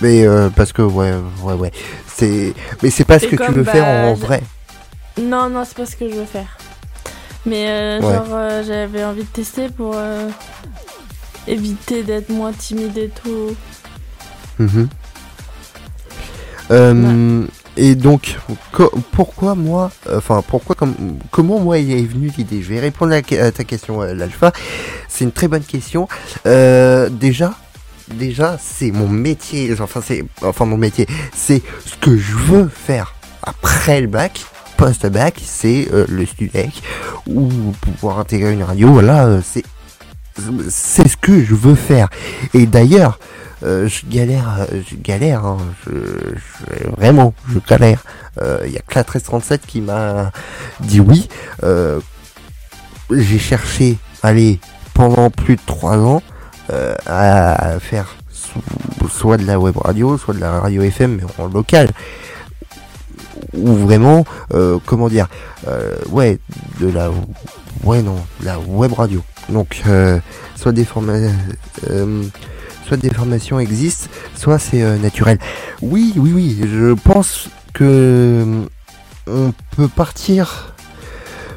Mais 0.01 0.25
euh, 0.27 0.49
parce 0.49 0.71
que, 0.73 0.81
ouais, 0.81 1.13
ouais, 1.41 1.53
ouais. 1.53 1.71
C'est... 2.07 2.53
Mais 2.81 2.89
c'est 2.89 3.05
pas 3.05 3.19
ce 3.19 3.25
que 3.27 3.35
tu 3.35 3.51
veux 3.51 3.63
faire 3.63 3.85
en 3.87 4.13
vrai. 4.13 4.41
Non, 5.21 5.49
non, 5.49 5.63
c'est 5.65 5.77
pas 5.77 5.85
ce 5.85 5.95
que 5.95 6.09
je 6.09 6.15
veux 6.15 6.25
faire. 6.25 6.57
Mais 7.45 7.65
euh, 7.69 7.99
Ouais. 8.01 8.13
genre, 8.13 8.27
euh, 8.31 8.63
j'avais 8.65 9.03
envie 9.03 9.23
de 9.23 9.27
tester 9.27 9.69
pour 9.69 9.95
éviter 11.47 12.03
d'être 12.03 12.29
moins 12.29 12.51
timide 12.53 12.97
et 12.97 13.09
tout. 13.09 13.55
Euh, 16.71 17.45
Et 17.75 17.95
donc, 17.95 18.37
pourquoi 19.11 19.55
moi, 19.55 19.91
enfin, 20.15 20.43
pourquoi, 20.47 20.75
comme, 20.75 20.93
comment 21.31 21.59
moi 21.59 21.79
il 21.79 21.91
est 21.91 22.05
venu 22.05 22.31
l'idée? 22.37 22.61
Je 22.61 22.69
vais 22.69 22.79
répondre 22.79 23.13
à 23.13 23.51
ta 23.51 23.63
question, 23.63 24.01
euh, 24.01 24.13
l'alpha. 24.13 24.51
C'est 25.07 25.23
une 25.23 25.31
très 25.31 25.47
bonne 25.47 25.63
question. 25.63 26.07
Euh, 26.45 27.09
déjà, 27.09 27.55
déjà, 28.13 28.59
c'est 28.61 28.91
mon 28.91 29.07
métier. 29.07 29.73
Enfin, 29.79 30.01
c'est, 30.05 30.23
enfin, 30.43 30.65
mon 30.65 30.77
métier, 30.77 31.07
c'est 31.35 31.61
ce 31.85 31.95
que 31.95 32.17
je 32.17 32.35
veux 32.35 32.67
faire 32.67 33.15
après 33.41 34.01
le 34.01 34.07
bac. 34.07 34.45
Post-bac, 34.77 35.39
c'est 35.43 35.87
euh, 35.93 36.05
le 36.09 36.25
studec 36.25 36.81
ou 37.27 37.47
pouvoir 37.79 38.19
intégrer 38.19 38.53
une 38.53 38.63
radio. 38.63 38.89
Voilà, 38.91 39.25
euh, 39.25 39.41
c'est 39.43 39.63
c'est 40.67 41.07
ce 41.07 41.15
que 41.15 41.43
je 41.43 41.53
veux 41.53 41.75
faire. 41.75 42.09
Et 42.55 42.65
d'ailleurs, 42.65 43.19
euh, 43.63 43.87
je 43.87 44.05
galère, 44.05 44.67
euh, 44.71 44.81
je 44.89 44.95
galère, 44.95 45.45
hein, 45.45 45.57
je, 45.85 45.91
je- 45.91 46.89
vraiment, 46.97 47.33
je 47.49 47.59
galère. 47.67 48.03
Il 48.65 48.71
y 48.71 48.77
a 48.77 48.81
que 48.81 48.95
la 48.95 49.01
1337 49.01 49.65
qui 49.65 49.79
m'a 49.81 50.31
dit 50.79 50.99
oui. 50.99 51.27
J'ai 53.11 53.37
cherché, 53.39 53.97
allez, 54.23 54.59
pendant 54.93 55.29
plus 55.29 55.55
de 55.55 55.61
3 55.65 55.97
ans 55.97 56.21
à 57.05 57.77
faire 57.79 58.15
soit 59.11 59.37
de 59.37 59.45
la 59.45 59.59
web 59.59 59.77
radio, 59.77 60.17
soit 60.17 60.33
de 60.33 60.39
la 60.39 60.59
radio 60.61 60.81
FM, 60.81 61.17
mais 61.17 61.23
en 61.37 61.47
local. 61.47 61.89
Ou 63.53 63.73
vraiment 63.75 64.25
comment 64.85 65.09
dire 65.09 65.27
ouais 66.09 66.39
de 66.79 66.89
la 66.89 67.11
ouais 67.83 68.01
non 68.01 68.15
la 68.41 68.57
web 68.59 68.93
radio. 68.93 69.21
Donc 69.49 69.81
soit 70.55 70.71
des 70.71 70.85
formations 70.85 71.33
soit 72.85 72.97
des 72.97 73.09
formations 73.09 73.59
existent, 73.59 74.09
soit 74.35 74.59
c'est 74.59 74.81
euh, 74.81 74.97
naturel. 74.97 75.39
Oui, 75.81 76.13
oui, 76.15 76.31
oui, 76.33 76.61
je 76.63 76.93
pense 76.93 77.49
que 77.73 77.83
euh, 77.83 78.65
on 79.27 79.53
peut 79.75 79.87
partir 79.87 80.73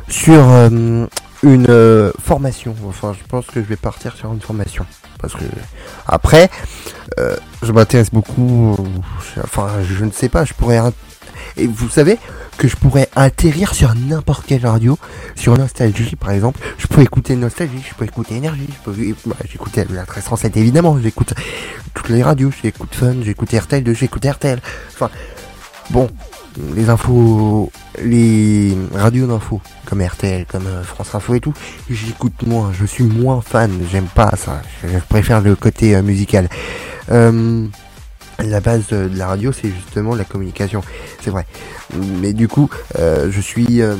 sur 0.08 0.48
euh, 0.50 1.06
une 1.42 2.12
formation. 2.22 2.74
Enfin, 2.88 3.12
je 3.12 3.26
pense 3.28 3.46
que 3.46 3.60
je 3.60 3.66
vais 3.66 3.76
partir 3.76 4.16
sur 4.16 4.32
une 4.32 4.40
formation. 4.40 4.86
Parce 5.20 5.34
que 5.34 5.44
après, 6.06 6.50
je 7.62 7.72
m'intéresse 7.72 8.10
beaucoup. 8.12 8.76
enfin, 9.42 9.68
je 9.82 10.04
ne 10.04 10.10
sais 10.10 10.28
pas, 10.28 10.44
je 10.44 10.54
pourrais. 10.54 10.80
Et 11.56 11.66
vous 11.66 11.88
savez, 11.88 12.18
que 12.56 12.68
je 12.68 12.76
pourrais 12.76 13.08
atterrir 13.14 13.74
sur 13.74 13.94
n'importe 13.94 14.46
quelle 14.46 14.66
radio, 14.66 14.98
sur 15.34 15.56
Nostalgie 15.56 16.16
par 16.16 16.30
exemple. 16.30 16.60
Je 16.78 16.86
peux 16.86 17.02
écouter 17.02 17.36
Nostalgie, 17.36 17.82
je 17.88 17.94
peux 17.94 18.04
écouter 18.04 18.36
Énergie, 18.36 18.68
je 18.68 18.90
peux 18.90 19.14
bah, 19.26 19.36
j'écoute 19.50 19.76
la 19.76 19.84
1337 19.84 20.56
évidemment, 20.56 20.98
j'écoute 21.00 21.34
toutes 21.94 22.08
les 22.08 22.22
radios, 22.22 22.50
j'écoute 22.62 22.94
Fun, 22.94 23.16
j'écoute 23.22 23.52
RTL, 23.52 23.94
j'écoute 23.94 24.24
RTL. 24.24 24.60
Enfin, 24.94 25.10
bon, 25.90 26.08
les 26.74 26.88
infos, 26.88 27.70
les 28.02 28.76
radios 28.94 29.26
d'infos 29.26 29.60
comme 29.84 30.02
RTL, 30.02 30.46
comme 30.46 30.66
euh, 30.66 30.82
France 30.82 31.14
Info 31.14 31.34
et 31.34 31.40
tout, 31.40 31.54
j'écoute 31.88 32.42
moins, 32.46 32.72
je 32.72 32.84
suis 32.84 33.04
moins 33.04 33.40
fan, 33.40 33.70
j'aime 33.90 34.08
pas 34.14 34.32
ça, 34.36 34.62
je 34.82 34.98
préfère 35.08 35.40
le 35.40 35.54
côté 35.54 35.94
euh, 35.94 36.02
musical. 36.02 36.48
Euh, 37.12 37.66
la 38.38 38.60
base 38.60 38.88
de 38.88 39.10
la 39.14 39.26
radio, 39.26 39.52
c'est 39.52 39.68
justement 39.68 40.14
la 40.14 40.24
communication. 40.24 40.82
C'est 41.22 41.30
vrai. 41.30 41.46
Mais 42.20 42.32
du 42.32 42.48
coup, 42.48 42.68
euh, 42.98 43.30
je 43.30 43.40
suis, 43.40 43.82
euh, 43.82 43.96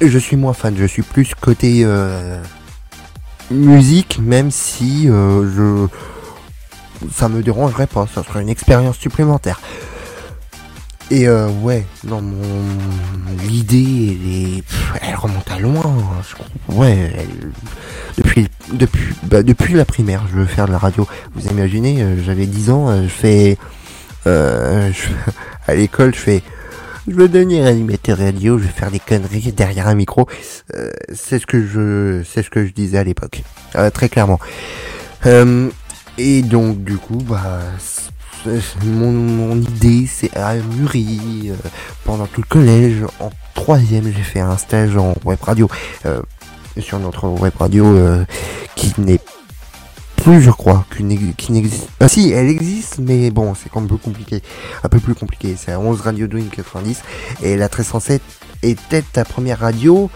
je 0.00 0.18
suis 0.18 0.36
moins 0.36 0.52
fan. 0.52 0.74
Je 0.76 0.84
suis 0.84 1.02
plus 1.02 1.34
côté 1.34 1.82
euh, 1.84 2.40
musique, 3.50 4.18
même 4.22 4.50
si 4.50 5.06
je, 5.06 5.86
ça 7.12 7.28
me 7.28 7.42
dérangerait 7.42 7.86
pas. 7.86 8.06
Ça 8.14 8.22
serait 8.22 8.42
une 8.42 8.48
expérience 8.48 8.96
supplémentaire. 8.96 9.60
Et 11.10 11.26
euh, 11.26 11.48
ouais, 11.62 11.86
non, 12.04 12.20
mon 12.20 12.42
l'idée, 13.48 14.62
elle, 15.00 15.14
remonte 15.14 15.50
à 15.50 15.58
loin. 15.58 15.82
Hein, 15.84 16.22
je 16.22 16.74
Ouais, 16.74 17.12
depuis 18.16 18.48
depuis 18.72 19.14
bah, 19.24 19.42
depuis 19.42 19.74
la 19.74 19.84
primaire, 19.84 20.24
je 20.30 20.38
veux 20.38 20.46
faire 20.46 20.66
de 20.66 20.72
la 20.72 20.78
radio. 20.78 21.06
Vous 21.34 21.48
imaginez, 21.48 22.02
euh, 22.02 22.22
j'avais 22.22 22.46
10 22.46 22.70
ans, 22.70 22.88
euh, 22.88 23.02
je 23.04 23.08
fais 23.08 23.58
euh, 24.26 24.92
à 25.66 25.74
l'école, 25.74 26.14
je 26.14 26.20
fais 26.20 26.42
je 27.06 27.14
veux 27.14 27.28
devenir 27.28 27.64
animateur 27.64 28.18
radio, 28.18 28.58
je 28.58 28.64
vais 28.64 28.70
faire 28.70 28.90
des 28.90 28.98
conneries 28.98 29.52
derrière 29.52 29.88
un 29.88 29.94
micro. 29.94 30.28
c'est 31.14 31.38
ce 31.38 31.46
que 31.46 31.66
je 31.66 32.22
c'est 32.22 32.42
ce 32.42 32.50
que 32.50 32.66
je 32.66 32.72
disais 32.72 32.98
à 32.98 33.04
l'époque, 33.04 33.42
très 33.94 34.10
clairement. 34.10 34.38
et 35.24 36.42
donc 36.42 36.84
du 36.84 36.98
coup, 36.98 37.22
bah 37.26 37.60
mon, 38.84 39.56
idée 39.56 40.06
c'est 40.06 40.34
à 40.36 40.54
mûri 40.54 41.50
euh, 41.50 41.54
pendant 42.04 42.26
tout 42.26 42.40
le 42.40 42.46
collège. 42.46 43.04
En 43.20 43.30
troisième, 43.54 44.04
j'ai 44.04 44.22
fait 44.22 44.40
un 44.40 44.56
stage 44.56 44.96
en 44.96 45.14
web 45.24 45.38
radio 45.40 45.68
euh, 46.06 46.22
sur 46.78 46.98
notre 46.98 47.28
web 47.28 47.52
radio 47.58 47.86
euh, 47.86 48.24
qui 48.74 48.94
n'est 48.98 49.20
plus, 50.16 50.42
je 50.42 50.50
crois, 50.50 50.84
qui 50.96 51.04
n'existe. 51.04 51.88
Ah 52.00 52.08
si, 52.08 52.30
elle 52.32 52.48
existe, 52.48 52.98
mais 52.98 53.30
bon, 53.30 53.54
c'est 53.54 53.76
un 53.76 53.86
peu 53.86 53.96
compliqué, 53.96 54.42
un 54.82 54.88
peu 54.88 55.00
plus 55.00 55.14
compliqué. 55.14 55.54
C'est 55.56 55.72
à 55.72 55.80
11 55.80 56.00
Radio 56.00 56.26
Dream 56.26 56.48
90 56.48 57.02
et 57.42 57.56
la 57.56 57.66
1307 57.66 58.20
était 58.62 59.02
ta 59.02 59.24
première 59.24 59.60
radio. 59.60 60.10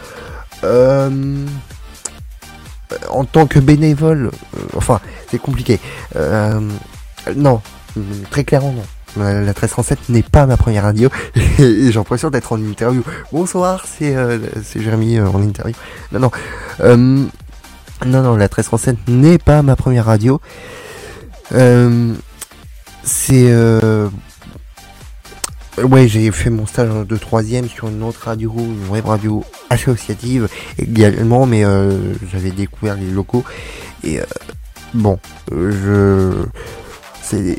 en 3.11 3.25
tant 3.25 3.47
que 3.47 3.59
bénévole, 3.59 4.31
enfin, 4.77 5.01
c'est 5.31 5.41
compliqué. 5.41 5.79
non, 7.37 7.63
très 8.31 8.45
clairement 8.45 8.73
non. 8.73 8.83
La 9.17 9.41
1307 9.41 10.09
n'est 10.09 10.23
pas 10.23 10.47
ma 10.47 10.57
première 10.57 10.85
radio 10.85 11.11
et 11.37 11.43
j'ai 11.59 11.93
l'impression 11.93 12.31
d'être 12.31 12.53
en 12.53 12.59
interview. 12.59 13.03
Bonsoir, 13.31 13.85
c'est 13.87 14.17
euh, 14.17 14.39
Jérémy 14.75 15.19
euh, 15.19 15.29
en 15.29 15.43
interview. 15.43 15.75
Non, 16.13 16.21
non. 16.21 16.31
Euh, 16.81 16.97
non, 16.97 18.23
non, 18.23 18.37
la 18.37 18.47
1307 18.47 19.09
n'est 19.09 19.39
pas 19.39 19.63
ma 19.63 19.77
première 19.77 20.07
radio. 20.07 20.41
c'est... 23.05 23.55
Ouais, 25.83 26.07
j'ai 26.07 26.31
fait 26.33 26.51
mon 26.51 26.67
stage 26.67 26.91
de 27.07 27.17
troisième 27.17 27.67
sur 27.67 27.89
une 27.89 28.03
autre 28.03 28.27
radio, 28.27 28.55
une 28.59 28.89
web 28.91 29.07
radio 29.07 29.43
associative 29.71 30.49
également, 30.79 31.47
mais 31.47 31.65
j'avais 32.31 32.51
découvert 32.51 32.95
les 32.95 33.11
locaux 33.11 33.43
et 34.05 34.21
bon, 34.93 35.19
je 35.51 36.45
c'est 37.23 37.59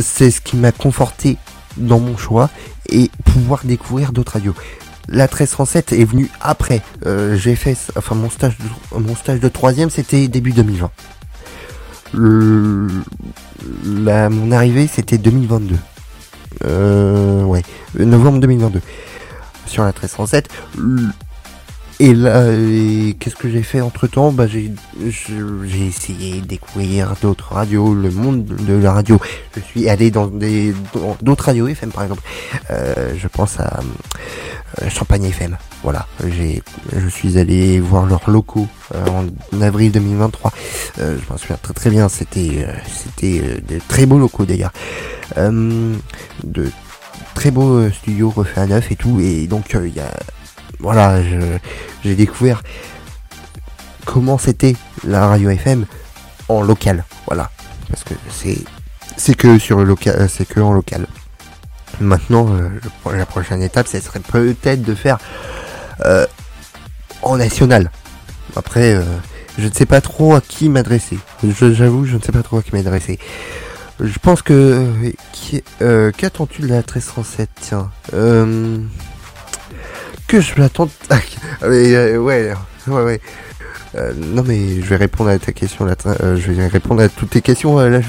c'est 0.00 0.30
ce 0.30 0.40
qui 0.40 0.56
m'a 0.56 0.72
conforté 0.72 1.36
dans 1.76 2.00
mon 2.00 2.16
choix 2.16 2.50
et 2.88 3.10
pouvoir 3.24 3.64
découvrir 3.64 4.12
d'autres 4.12 4.32
radios. 4.32 4.54
La 5.08 5.24
1307 5.24 5.92
est 5.92 6.04
venue 6.04 6.30
après. 6.40 6.82
Euh, 7.06 7.36
j'ai 7.36 7.56
fait, 7.56 7.76
enfin 7.96 8.14
mon 8.14 8.30
stage, 8.30 8.56
de, 8.58 8.98
mon 8.98 9.16
stage 9.16 9.40
de 9.40 9.48
troisième, 9.48 9.90
c'était 9.90 10.28
début 10.28 10.52
2020. 10.52 10.90
mon 12.14 14.52
arrivée, 14.52 14.86
c'était 14.86 15.18
2022. 15.18 15.76
Euh, 16.64 17.44
ouais, 17.44 17.62
novembre 17.98 18.40
2022. 18.40 18.80
Sur 19.66 19.84
la 19.84 19.90
1307, 19.90 20.48
et 22.02 22.14
là, 22.14 22.46
qu'est-ce 23.18 23.36
que 23.36 23.50
j'ai 23.50 23.62
fait 23.62 23.82
entre 23.82 24.06
temps 24.06 24.32
bah, 24.32 24.46
j'ai, 24.46 24.72
j'ai 25.06 25.86
essayé 25.86 26.40
de 26.40 26.46
découvrir 26.46 27.14
d'autres 27.20 27.52
radios, 27.52 27.92
le 27.92 28.10
monde 28.10 28.46
de 28.46 28.72
la 28.72 28.94
radio. 28.94 29.20
Je 29.54 29.60
suis 29.60 29.86
allé 29.86 30.10
dans 30.10 30.26
des 30.26 30.74
d'autres 31.20 31.44
radios 31.44 31.68
FM 31.68 31.92
par 31.92 32.04
exemple. 32.04 32.22
Euh, 32.70 33.12
je 33.18 33.28
pense 33.28 33.60
à 33.60 33.80
euh, 34.80 34.88
Champagne 34.88 35.24
FM. 35.24 35.58
Voilà, 35.82 36.06
j'ai, 36.26 36.62
je 36.96 37.06
suis 37.06 37.36
allé 37.36 37.80
voir 37.80 38.06
leurs 38.06 38.30
locaux 38.30 38.66
euh, 38.94 39.04
en 39.52 39.60
avril 39.60 39.92
2023. 39.92 40.52
je 40.96 41.04
m'en 41.28 41.36
souviens 41.36 41.58
très 41.60 41.74
très 41.74 41.90
bien. 41.90 42.08
C'était 42.08 42.66
c'était 42.86 43.60
de 43.68 43.78
très 43.88 44.06
beaux 44.06 44.18
locaux 44.18 44.46
d'ailleurs. 44.46 44.72
de 45.36 46.70
très 47.34 47.50
beaux 47.50 47.90
studios 47.90 48.30
refaits 48.30 48.56
à 48.56 48.66
neuf 48.66 48.90
et 48.90 48.96
tout. 48.96 49.20
Et 49.20 49.46
donc 49.46 49.76
il 49.84 49.94
y 49.94 50.00
a 50.00 50.10
voilà, 50.80 51.20
j'ai 52.02 52.14
découvert 52.14 52.62
comment 54.04 54.38
c'était 54.38 54.76
la 55.04 55.26
radio 55.26 55.50
FM 55.50 55.86
en 56.48 56.62
local. 56.62 57.04
Voilà, 57.26 57.50
parce 57.88 58.04
que 58.04 58.14
c'est 58.30 58.58
c'est 59.16 59.34
que 59.34 59.58
sur 59.58 59.78
le 59.78 59.84
local, 59.84 60.16
euh, 60.18 60.28
c'est 60.28 60.46
que 60.46 60.60
en 60.60 60.72
local. 60.72 61.06
Maintenant, 62.00 62.48
euh, 62.54 62.68
la 63.14 63.26
prochaine 63.26 63.62
étape, 63.62 63.86
ce 63.86 64.00
serait 64.00 64.20
peut-être 64.20 64.82
de 64.82 64.94
faire 64.94 65.18
euh, 66.06 66.26
en 67.22 67.36
national. 67.36 67.90
Après, 68.56 68.98
je 69.58 69.66
ne 69.66 69.72
sais 69.72 69.84
pas 69.84 70.00
trop 70.00 70.34
à 70.34 70.40
qui 70.40 70.68
m'adresser. 70.68 71.18
J'avoue, 71.44 72.06
je 72.06 72.16
ne 72.16 72.22
sais 72.22 72.32
pas 72.32 72.42
trop 72.42 72.58
à 72.58 72.62
qui 72.62 72.74
m'adresser. 72.74 73.18
Je 74.00 74.18
pense 74.18 74.40
que 74.40 74.86
qu'attends-tu 76.16 76.62
de 76.62 76.68
la 76.68 76.76
1307 76.76 77.50
Tiens 77.60 77.90
que 80.30 80.40
je 80.40 80.60
m'attends. 80.60 80.88
Euh, 81.62 82.16
ouais, 82.16 82.54
ouais, 82.86 83.02
ouais. 83.02 83.20
Euh, 83.94 84.14
non 84.16 84.42
mais 84.46 84.80
je 84.80 84.86
vais 84.86 84.96
répondre 84.96 85.28
à 85.28 85.38
ta 85.38 85.52
question 85.52 85.84
là. 85.84 85.94
Euh, 86.06 86.36
je 86.36 86.52
vais 86.52 86.68
répondre 86.68 87.02
à 87.02 87.08
toutes 87.10 87.30
tes 87.30 87.42
questions 87.42 87.78
là. 87.78 88.00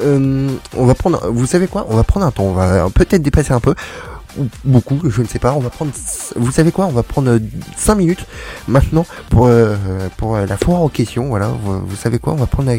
on 0.00 0.86
va 0.86 0.94
prendre. 0.94 1.30
Vous 1.30 1.44
savez 1.44 1.66
quoi? 1.66 1.86
On 1.90 1.96
va 1.96 2.04
prendre 2.04 2.24
un 2.24 2.30
temps. 2.30 2.44
On 2.44 2.54
va 2.54 2.88
peut-être 2.88 3.20
dépasser 3.20 3.52
un 3.52 3.60
peu 3.60 3.74
ou 4.38 4.46
beaucoup. 4.64 4.98
Je 5.04 5.20
ne 5.20 5.26
sais 5.26 5.38
pas. 5.38 5.52
On 5.52 5.60
va 5.60 5.68
prendre. 5.68 5.90
Vous 6.36 6.52
savez 6.52 6.72
quoi? 6.72 6.86
On 6.86 6.92
va 6.92 7.02
prendre 7.02 7.38
5 7.76 7.96
minutes 7.96 8.24
maintenant 8.66 9.04
pour 9.28 9.50
pour 10.16 10.38
la 10.38 10.56
foire 10.56 10.80
aux 10.82 10.88
questions. 10.88 11.28
Voilà. 11.28 11.48
Vous, 11.48 11.86
vous 11.86 11.96
savez 11.96 12.18
quoi? 12.18 12.32
On 12.32 12.36
va 12.36 12.46
prendre. 12.46 12.70
La, 12.70 12.76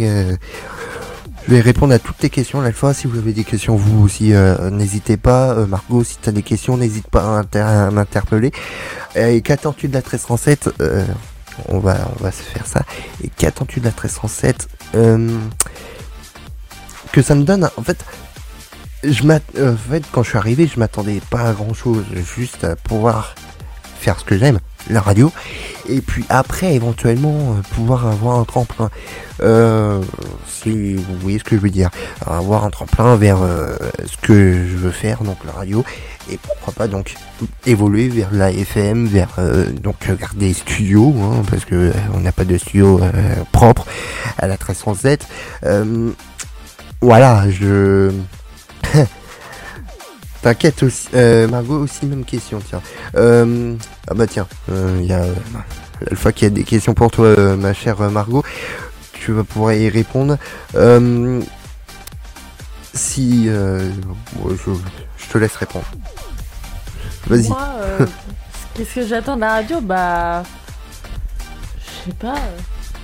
je 1.48 1.54
vais 1.54 1.62
répondre 1.62 1.94
à 1.94 2.00
toutes 2.00 2.22
les 2.22 2.30
questions 2.30 2.62
la 2.62 2.72
fois. 2.72 2.94
Si 2.94 3.08
vous 3.08 3.18
avez 3.18 3.34
des 3.34 3.44
questions, 3.44 3.76
vous 3.76 4.04
aussi, 4.04 4.34
euh, 4.34 4.70
n'hésitez 4.70 5.18
pas. 5.18 5.54
Euh, 5.54 5.66
Margot, 5.66 6.04
si 6.04 6.18
tu 6.22 6.30
as 6.30 6.32
des 6.32 6.44
questions, 6.44 6.78
n'hésite 6.78 7.08
pas 7.08 7.44
à, 7.54 7.92
m'interpeller. 7.92 8.52
Et 9.16 9.42
qu'attends-tu 9.42 9.88
de 9.88 9.94
la 9.94 10.00
1307 10.00 10.70
euh, 10.82 11.06
on, 11.68 11.80
va, 11.80 11.98
on 12.18 12.24
va 12.24 12.32
se 12.32 12.44
faire 12.44 12.66
ça. 12.66 12.84
Et 13.24 13.30
qu'attends-tu 13.30 13.80
de 13.80 13.86
la 13.86 13.92
1307 13.92 14.68
Que 17.12 17.22
ça 17.22 17.36
me 17.36 17.44
donne, 17.44 17.70
en 17.78 17.84
fait, 17.84 18.06
je 19.04 19.24
euh, 19.24 19.74
en 19.74 19.78
fait, 19.78 20.04
quand 20.12 20.24
je 20.24 20.30
suis 20.30 20.38
arrivé, 20.38 20.68
je 20.68 20.80
m'attendais 20.80 21.22
pas 21.30 21.50
à 21.50 21.54
grand 21.54 21.74
chose, 21.74 22.04
juste 22.36 22.64
à 22.64 22.76
pouvoir 22.76 23.36
faire 24.00 24.20
ce 24.20 24.26
que 24.26 24.38
j'aime, 24.38 24.60
la 24.90 25.02
radio, 25.02 25.32
et 25.90 26.02
puis 26.02 26.26
après, 26.30 26.74
éventuellement, 26.76 27.36
euh, 27.36 27.62
pouvoir 27.76 28.08
avoir 28.08 28.40
un 28.40 28.46
tremplin. 28.46 28.90
Euh, 29.42 30.02
si 30.48 30.96
vous 30.96 31.18
voyez 31.20 31.40
ce 31.40 31.44
que 31.44 31.56
je 31.56 31.62
veux 31.62 31.70
dire, 31.70 31.90
avoir 32.26 32.66
un 32.66 32.70
tremplin 32.70 33.16
vers 33.16 33.42
euh, 33.42 33.76
ce 34.06 34.18
que 34.18 34.66
je 34.68 34.76
veux 34.76 34.92
faire, 34.92 35.24
donc 35.24 35.38
la 35.46 35.54
radio, 35.54 35.84
et 36.32 36.38
pourquoi 36.38 36.74
pas 36.74 36.88
donc 36.88 37.16
évoluer 37.66 38.10
vers 38.10 38.30
la 38.32 38.52
FM, 38.52 39.08
vers 39.08 39.30
euh, 39.40 39.72
donc 39.72 39.96
vers 40.06 40.34
des 40.36 40.54
studios, 40.54 41.16
hein, 41.22 41.42
parce 41.50 41.66
que 41.66 41.92
on 42.14 42.20
n'a 42.20 42.32
pas 42.32 42.46
de 42.46 42.58
studio 42.58 43.00
propre 43.52 43.86
à 44.38 44.48
la 44.48 44.54
1307. 44.54 45.28
Euh, 45.66 46.12
voilà, 47.02 47.50
je 47.50 48.12
T'inquiète 50.42 50.84
aussi, 50.84 51.08
euh, 51.16 51.48
Margot 51.48 51.80
aussi 51.80 52.06
même 52.06 52.24
question 52.24 52.62
tiens. 52.68 52.82
Euh, 53.16 53.76
ah 54.10 54.14
bah 54.14 54.26
tiens, 54.26 54.48
il 54.70 55.06
y 55.06 55.12
a 55.14 55.24
euh, 55.24 55.34
Alpha 56.10 56.32
qui 56.32 56.46
a 56.46 56.50
des 56.50 56.64
questions 56.64 56.94
pour 56.94 57.12
toi, 57.12 57.26
euh, 57.26 57.56
ma 57.58 57.74
chère 57.74 58.00
Margot. 58.10 58.44
Tu 59.14 59.34
vas 59.34 59.44
pouvoir 59.44 59.74
y 59.74 59.90
répondre. 59.90 60.38
Euh, 60.76 61.42
si 62.94 63.46
euh, 63.50 63.92
je, 64.50 64.72
je 65.18 65.30
te 65.32 65.38
laisse 65.38 65.56
répondre. 65.58 65.86
Vas-y. 67.28 67.52
Euh, 67.52 68.06
qu'est-ce 68.74 68.96
que 68.96 69.06
j'attends 69.08 69.36
de 69.36 69.42
la 69.42 69.54
radio? 69.56 69.82
Bah. 69.82 70.44
Je 71.78 72.10
sais 72.12 72.16
pas. 72.18 72.36
euh, 72.36 72.58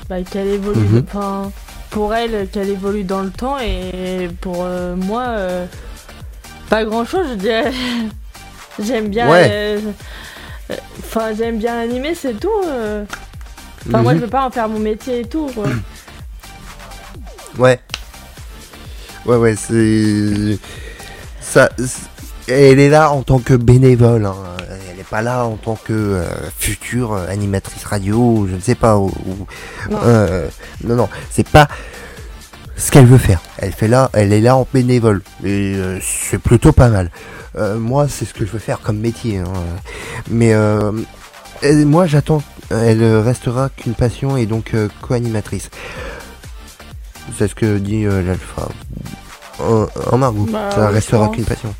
Bah, 0.09 0.21
qu'elle 0.21 0.47
évolue. 0.47 0.79
Mhm. 0.79 1.03
Enfin, 1.07 1.51
pour 1.89 2.13
elle, 2.15 2.47
qu'elle 2.49 2.69
évolue 2.69 3.03
dans 3.03 3.21
le 3.21 3.29
temps 3.29 3.57
et 3.59 4.29
pour 4.41 4.63
euh, 4.63 4.95
moi, 4.95 5.23
euh, 5.27 5.65
pas 6.69 6.83
grand 6.85 7.05
chose, 7.05 7.27
je 7.31 7.35
dirais. 7.35 7.71
J'aime 8.79 9.07
bien. 9.09 9.29
Ouais. 9.29 9.47
euh, 9.51 9.79
Enfin, 10.99 11.31
j'aime 11.37 11.59
bien 11.59 11.77
animer, 11.79 12.15
c'est 12.15 12.33
tout. 12.39 12.49
euh. 12.65 13.05
Enfin, 13.87 14.01
moi, 14.01 14.13
Mhm. 14.13 14.19
je 14.19 14.25
veux 14.25 14.29
pas 14.31 14.45
en 14.47 14.49
faire 14.51 14.67
mon 14.67 14.79
métier 14.79 15.19
et 15.21 15.25
tout. 15.25 15.49
quoi. 15.53 15.65
Ouais. 17.57 17.79
Ouais, 19.25 19.37
ouais, 19.37 19.55
c'est. 19.55 20.57
Ça. 21.39 21.69
Elle 22.47 22.79
est 22.79 22.89
là 22.89 23.11
en 23.11 23.21
tant 23.23 23.39
que 23.39 23.53
bénévole. 23.53 24.25
hein. 24.25 24.35
Elle 24.89 24.97
n'est 24.97 25.03
pas 25.03 25.21
là 25.21 25.45
en 25.45 25.55
tant 25.55 25.75
que 25.75 25.93
euh, 25.93 26.25
future 26.57 27.13
animatrice 27.15 27.85
radio, 27.85 28.45
je 28.49 28.55
ne 28.55 28.59
sais 28.59 28.75
pas. 28.75 28.97
ou- 28.97 29.07
ou- 29.25 29.47
Non. 29.89 29.99
euh, 30.03 30.47
non, 30.83 30.95
non, 30.95 31.09
c'est 31.31 31.47
pas 31.47 31.67
ce 32.77 32.91
qu'elle 32.91 33.05
veut 33.05 33.17
faire. 33.17 33.41
Elle 33.57 33.71
fait 33.73 33.87
là, 33.87 34.09
elle 34.13 34.33
est 34.33 34.41
là 34.41 34.55
en 34.55 34.67
bénévole. 34.73 35.21
Et 35.43 35.73
euh, 35.75 35.99
c'est 36.01 36.37
plutôt 36.39 36.71
pas 36.71 36.89
mal. 36.89 37.09
Euh, 37.57 37.77
moi, 37.77 38.07
c'est 38.09 38.25
ce 38.25 38.33
que 38.33 38.45
je 38.45 38.51
veux 38.51 38.59
faire 38.59 38.79
comme 38.81 38.97
métier. 38.99 39.37
hein. 39.37 39.45
Mais 40.29 40.53
euh, 40.53 40.91
elle- 41.61 41.85
moi, 41.85 42.05
j'attends. 42.05 42.41
Elle 42.71 43.03
restera 43.19 43.69
qu'une 43.69 43.93
passion 43.93 44.37
et 44.37 44.45
donc 44.45 44.73
euh, 44.73 44.89
co-animatrice. 45.01 45.69
C'est 47.37 47.47
ce 47.47 47.55
que 47.55 47.77
dit 47.77 48.05
euh, 48.05 48.21
l'alpha. 48.23 48.67
En, 49.59 49.85
en 50.11 50.17
Margot, 50.17 50.47
Bah, 50.51 50.69
ça 50.73 50.89
restera 50.89 51.29
qu'une 51.29 51.45
passion. 51.45 51.73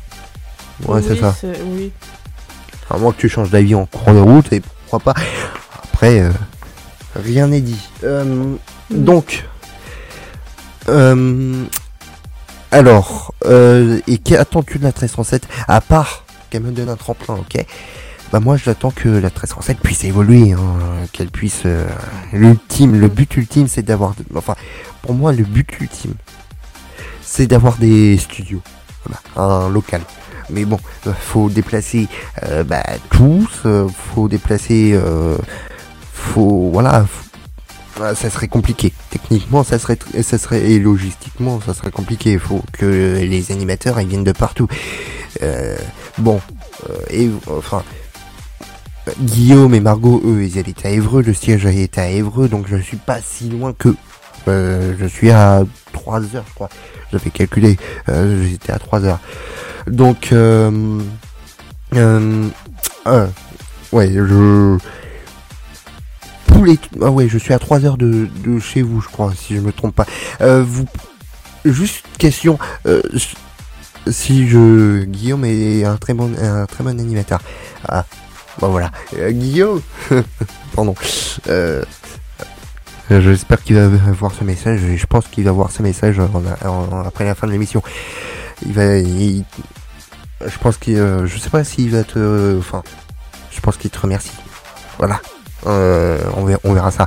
Ouais, 0.86 1.02
c'est 1.02 1.16
ça. 1.20 1.34
Oui. 1.66 1.92
À 2.88 2.96
moins 2.98 3.12
que 3.12 3.18
tu 3.18 3.28
changes 3.28 3.50
d'avis 3.50 3.74
en 3.74 3.84
cours 3.86 4.12
de 4.14 4.18
route, 4.20 4.52
et 4.52 4.60
pourquoi 4.60 5.12
pas. 5.12 5.20
Après, 5.84 6.20
euh, 6.20 6.30
rien 7.16 7.48
n'est 7.48 7.60
dit. 7.60 7.80
Euh, 8.04 8.54
donc, 8.90 9.44
euh, 10.88 11.64
alors, 12.70 13.34
euh, 13.44 14.00
et 14.06 14.18
qu'attends-tu 14.18 14.78
de 14.78 14.84
la 14.84 14.90
1307 14.90 15.46
À 15.68 15.80
part 15.80 16.24
qu'elle 16.50 16.62
me 16.62 16.72
donne 16.72 16.88
un 16.88 16.96
tremplin, 16.96 17.34
ok? 17.34 17.64
Bah 18.32 18.40
moi, 18.40 18.56
j'attends 18.56 18.90
que 18.90 19.08
la 19.08 19.28
1307 19.28 19.78
puisse 19.78 20.04
évoluer, 20.04 20.52
hein, 20.52 20.58
qu'elle 21.12 21.30
puisse. 21.30 21.62
euh, 21.64 21.86
l'ultime, 22.32 22.98
le 22.98 23.08
but 23.08 23.36
ultime, 23.36 23.68
c'est 23.68 23.82
d'avoir. 23.82 24.14
Enfin, 24.34 24.56
pour 25.02 25.14
moi, 25.14 25.32
le 25.32 25.44
but 25.44 25.80
ultime, 25.80 26.14
c'est 27.22 27.46
d'avoir 27.46 27.76
des 27.76 28.16
studios, 28.18 28.62
un 29.36 29.68
local. 29.68 30.00
Mais 30.50 30.64
bon, 30.64 30.78
faut 31.20 31.48
déplacer 31.48 32.08
bah, 32.66 32.84
tous, 33.10 33.62
faut 34.14 34.28
déplacer, 34.28 34.96
faut 36.12 36.70
voilà, 36.72 37.04
ça 37.96 38.30
serait 38.30 38.48
compliqué. 38.48 38.92
Techniquement, 39.10 39.64
ça 39.64 39.78
serait, 39.78 39.98
ça 40.22 40.38
serait 40.38 40.70
et 40.70 40.78
logistiquement, 40.78 41.60
ça 41.64 41.74
serait 41.74 41.90
compliqué. 41.90 42.32
Il 42.32 42.38
faut 42.38 42.62
que 42.72 43.18
les 43.20 43.52
animateurs 43.52 43.98
viennent 43.98 44.24
de 44.24 44.32
partout. 44.32 44.68
Euh, 45.42 45.76
bon, 46.18 46.40
euh, 46.88 46.94
et 47.10 47.30
enfin. 47.46 47.82
Guillaume 49.20 49.72
et 49.72 49.80
Margot, 49.80 50.20
eux, 50.24 50.42
ils 50.42 50.58
étaient 50.58 50.88
à 50.88 50.90
Évreux, 50.90 51.22
le 51.22 51.32
siège 51.32 51.64
était 51.64 52.00
à 52.00 52.08
Évreux, 52.10 52.48
donc 52.48 52.66
je 52.68 52.76
suis 52.76 52.96
pas 52.96 53.20
si 53.20 53.48
loin 53.48 53.72
que. 53.72 53.94
Euh, 54.48 54.94
je 54.98 55.06
suis 55.06 55.30
à 55.30 55.62
3 55.92 56.36
heures, 56.36 56.44
je 56.48 56.54
crois. 56.54 56.68
J'avais 57.12 57.30
calculé, 57.30 57.76
euh, 58.08 58.44
j'étais 58.48 58.72
à 58.72 58.78
3 58.78 59.04
heures. 59.04 59.20
Donc, 59.86 60.30
euh, 60.32 61.00
euh, 61.94 62.48
ouais, 63.92 64.12
je. 64.12 64.78
Ah 67.02 67.10
ouais, 67.10 67.28
je 67.28 67.38
suis 67.38 67.52
à 67.52 67.58
3 67.58 67.84
heures 67.84 67.96
de, 67.96 68.28
de 68.44 68.58
chez 68.58 68.82
vous, 68.82 69.00
je 69.00 69.08
crois, 69.08 69.32
si 69.36 69.54
je 69.56 69.60
me 69.60 69.72
trompe 69.72 69.94
pas. 69.94 70.06
Euh, 70.40 70.62
vous. 70.66 70.86
Juste 71.64 72.04
question. 72.18 72.58
euh, 72.86 73.02
si 74.08 74.48
je. 74.48 75.02
Guillaume 75.04 75.44
est 75.44 75.84
un 75.84 75.96
très 75.96 76.14
bon, 76.14 76.32
un 76.40 76.66
très 76.66 76.84
bon 76.84 76.98
animateur. 77.00 77.40
Ah, 77.88 78.04
bon 78.60 78.68
voilà. 78.68 78.90
Euh, 79.18 79.30
Guillaume 79.32 79.80
Pardon. 80.74 80.94
Euh, 81.48 81.82
euh, 83.10 83.20
J'espère 83.20 83.62
qu'il 83.62 83.76
va 83.76 83.88
voir 83.88 84.32
ce 84.38 84.44
message. 84.44 84.80
Je 84.94 85.06
pense 85.06 85.26
qu'il 85.28 85.44
va 85.44 85.52
voir 85.52 85.70
ce 85.70 85.82
message 85.82 86.20
après 87.04 87.24
la 87.24 87.34
fin 87.34 87.46
de 87.46 87.52
l'émission. 87.52 87.82
Il 88.64 88.72
va. 88.72 88.98
je 89.00 90.58
pense 90.60 90.76
qu'il. 90.76 90.96
euh, 90.96 91.26
je 91.26 91.38
sais 91.38 91.50
pas 91.50 91.64
s'il 91.64 91.90
va 91.90 92.04
te. 92.04 92.56
Enfin. 92.58 92.82
Je 93.50 93.60
pense 93.60 93.76
qu'il 93.76 93.90
te 93.90 93.98
remercie. 93.98 94.30
Voilà. 94.98 95.20
Euh, 95.66 96.18
on, 96.36 96.44
verra, 96.44 96.60
on 96.64 96.72
verra 96.72 96.90
ça. 96.90 97.06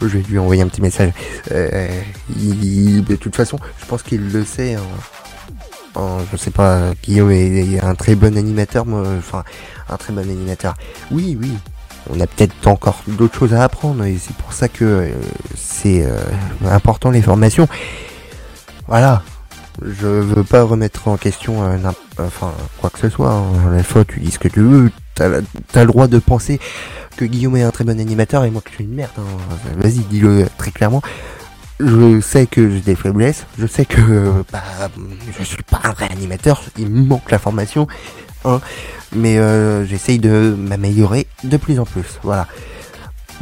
Je 0.00 0.06
vais 0.06 0.22
lui 0.28 0.38
envoyer 0.38 0.62
un 0.62 0.68
petit 0.68 0.82
message. 0.82 1.12
Euh, 1.52 1.88
de 2.36 3.16
toute 3.16 3.34
façon, 3.34 3.58
je 3.80 3.86
pense 3.86 4.02
qu'il 4.02 4.30
le 4.32 4.44
sait. 4.44 4.74
hein. 4.74 4.80
En- 5.94 6.18
je 6.30 6.36
sais 6.36 6.50
pas, 6.50 6.90
Guillaume 7.02 7.30
est, 7.30 7.72
est 7.74 7.82
un 7.82 7.94
très 7.94 8.14
bon 8.14 8.36
animateur. 8.36 8.84
Enfin, 9.18 9.42
un 9.88 9.96
très 9.96 10.12
bon 10.12 10.20
animateur. 10.20 10.74
Oui, 11.10 11.38
oui. 11.40 11.52
On 12.10 12.20
a 12.20 12.26
peut-être 12.26 12.66
encore 12.68 13.02
d'autres 13.08 13.36
choses 13.38 13.54
à 13.54 13.64
apprendre 13.64 14.04
et 14.04 14.16
c'est 14.20 14.36
pour 14.36 14.52
ça 14.52 14.68
que 14.68 14.84
euh, 14.84 15.08
c'est 15.56 16.06
important 16.64 17.10
les 17.10 17.22
formations. 17.22 17.66
Voilà. 18.86 19.22
Je 19.82 20.06
veux 20.06 20.44
pas 20.44 20.62
remettre 20.62 21.08
en 21.08 21.16
question 21.16 21.62
enfin 22.18 22.52
quoi 22.80 22.90
que 22.90 22.98
ce 22.98 23.08
soit. 23.08 23.32
hein. 23.32 23.72
La 23.74 23.82
fois, 23.82 24.04
tu 24.04 24.20
dis 24.20 24.30
ce 24.30 24.38
que 24.38 24.48
tu 24.48 24.60
veux. 24.60 24.90
T'as 25.16 25.80
le 25.80 25.86
droit 25.86 26.06
de 26.06 26.18
penser 26.18 26.60
que 27.16 27.24
Guillaume 27.24 27.56
est 27.56 27.62
un 27.62 27.70
très 27.70 27.84
bon 27.84 27.98
animateur 27.98 28.44
et 28.44 28.50
moi 28.50 28.60
que 28.62 28.70
je 28.70 28.76
suis 28.76 28.84
une 28.84 28.94
merde. 28.94 29.10
hein. 29.18 29.22
Vas-y, 29.78 30.00
dis-le 30.10 30.46
très 30.58 30.70
clairement. 30.70 31.02
Je 31.80 32.20
sais 32.20 32.46
que 32.46 32.70
j'ai 32.70 32.80
des 32.80 32.94
faiblesses. 32.94 33.46
Je 33.58 33.66
sais 33.66 33.84
que 33.84 34.00
euh, 34.00 34.30
bah, 34.52 34.62
je 35.38 35.44
suis 35.44 35.62
pas 35.62 35.80
un 35.84 35.92
vrai 35.92 36.08
animateur. 36.10 36.62
Il 36.78 36.88
me 36.90 37.04
manque 37.04 37.30
la 37.30 37.38
formation. 37.38 37.86
Hein, 38.44 38.60
mais 39.14 39.38
euh, 39.38 39.84
j'essaye 39.86 40.18
de 40.18 40.54
m'améliorer 40.58 41.26
de 41.44 41.56
plus 41.56 41.78
en 41.80 41.84
plus. 41.84 42.18
Voilà. 42.22 42.46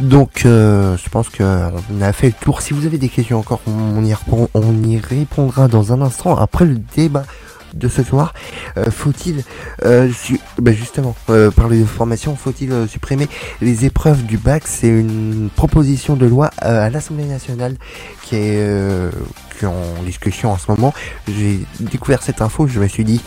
Donc, 0.01 0.43
euh, 0.45 0.97
je 0.97 1.09
pense 1.09 1.29
que 1.29 1.45
on 1.45 2.03
a 2.03 2.13
fait 2.13 2.29
le 2.29 2.33
tour. 2.33 2.63
Si 2.63 2.73
vous 2.75 2.87
avez 2.87 2.99
des 2.99 3.09
questions 3.09 3.39
encore, 3.39 3.61
on 3.67 4.05
y 4.05 4.99
répondra 4.99 5.69
dans 5.69 5.93
un 5.93 6.01
instant 6.01 6.37
après 6.37 6.65
le 6.65 6.77
débat 6.97 7.25
de 7.75 7.89
ce 7.89 8.03
soir. 8.03 8.35
Euh, 8.77 8.91
faut-il, 8.91 9.43
euh, 9.85 10.11
bah, 10.59 10.73
justement, 10.73 11.15
euh, 11.31 11.51
parler 11.51 11.81
de 11.81 11.85
formation, 11.85 12.37
faut-il 12.37 12.89
supprimer 12.89 13.29
les 13.61 13.85
épreuves 13.85 14.25
du 14.25 14.39
bac? 14.39 14.65
C'est 14.67 14.89
une 14.89 15.51
proposition 15.55 16.17
de 16.17 16.27
loi 16.27 16.51
à 16.59 16.91
l'Assemblée 16.91 17.25
nationale 17.25 17.77
qui 18.23 18.37
est, 18.37 19.11
en 19.65 20.03
discussion 20.05 20.53
en 20.53 20.59
ce 20.59 20.71
moment. 20.71 20.93
J'ai 21.27 21.61
découvert 21.81 22.23
cette 22.23 22.43
info, 22.43 22.67
je 22.67 22.79
me 22.79 22.87
suis 22.87 23.05
dit, 23.05 23.23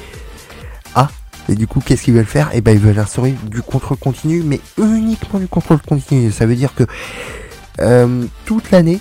ah, 0.94 1.10
et 1.50 1.56
du 1.56 1.66
coup, 1.66 1.82
qu'est-ce 1.84 2.04
qu'ils 2.04 2.14
veulent 2.14 2.26
faire? 2.26 2.52
Eh 2.54 2.62
ben, 2.62 2.74
ils 2.74 2.80
veulent 2.80 3.00
instaurer 3.00 3.34
du 3.50 3.62
contrôle 3.62 3.98
continu, 3.98 4.44
mais 4.44 4.60
uniquement 4.78 5.40
du 5.40 5.48
contrôle 5.48 5.80
continu. 5.80 6.32
Ça 6.32 6.46
veut 6.46 6.56
dire 6.56 6.74
que 6.76 6.84
toute 8.46 8.72
l'année, 8.72 9.00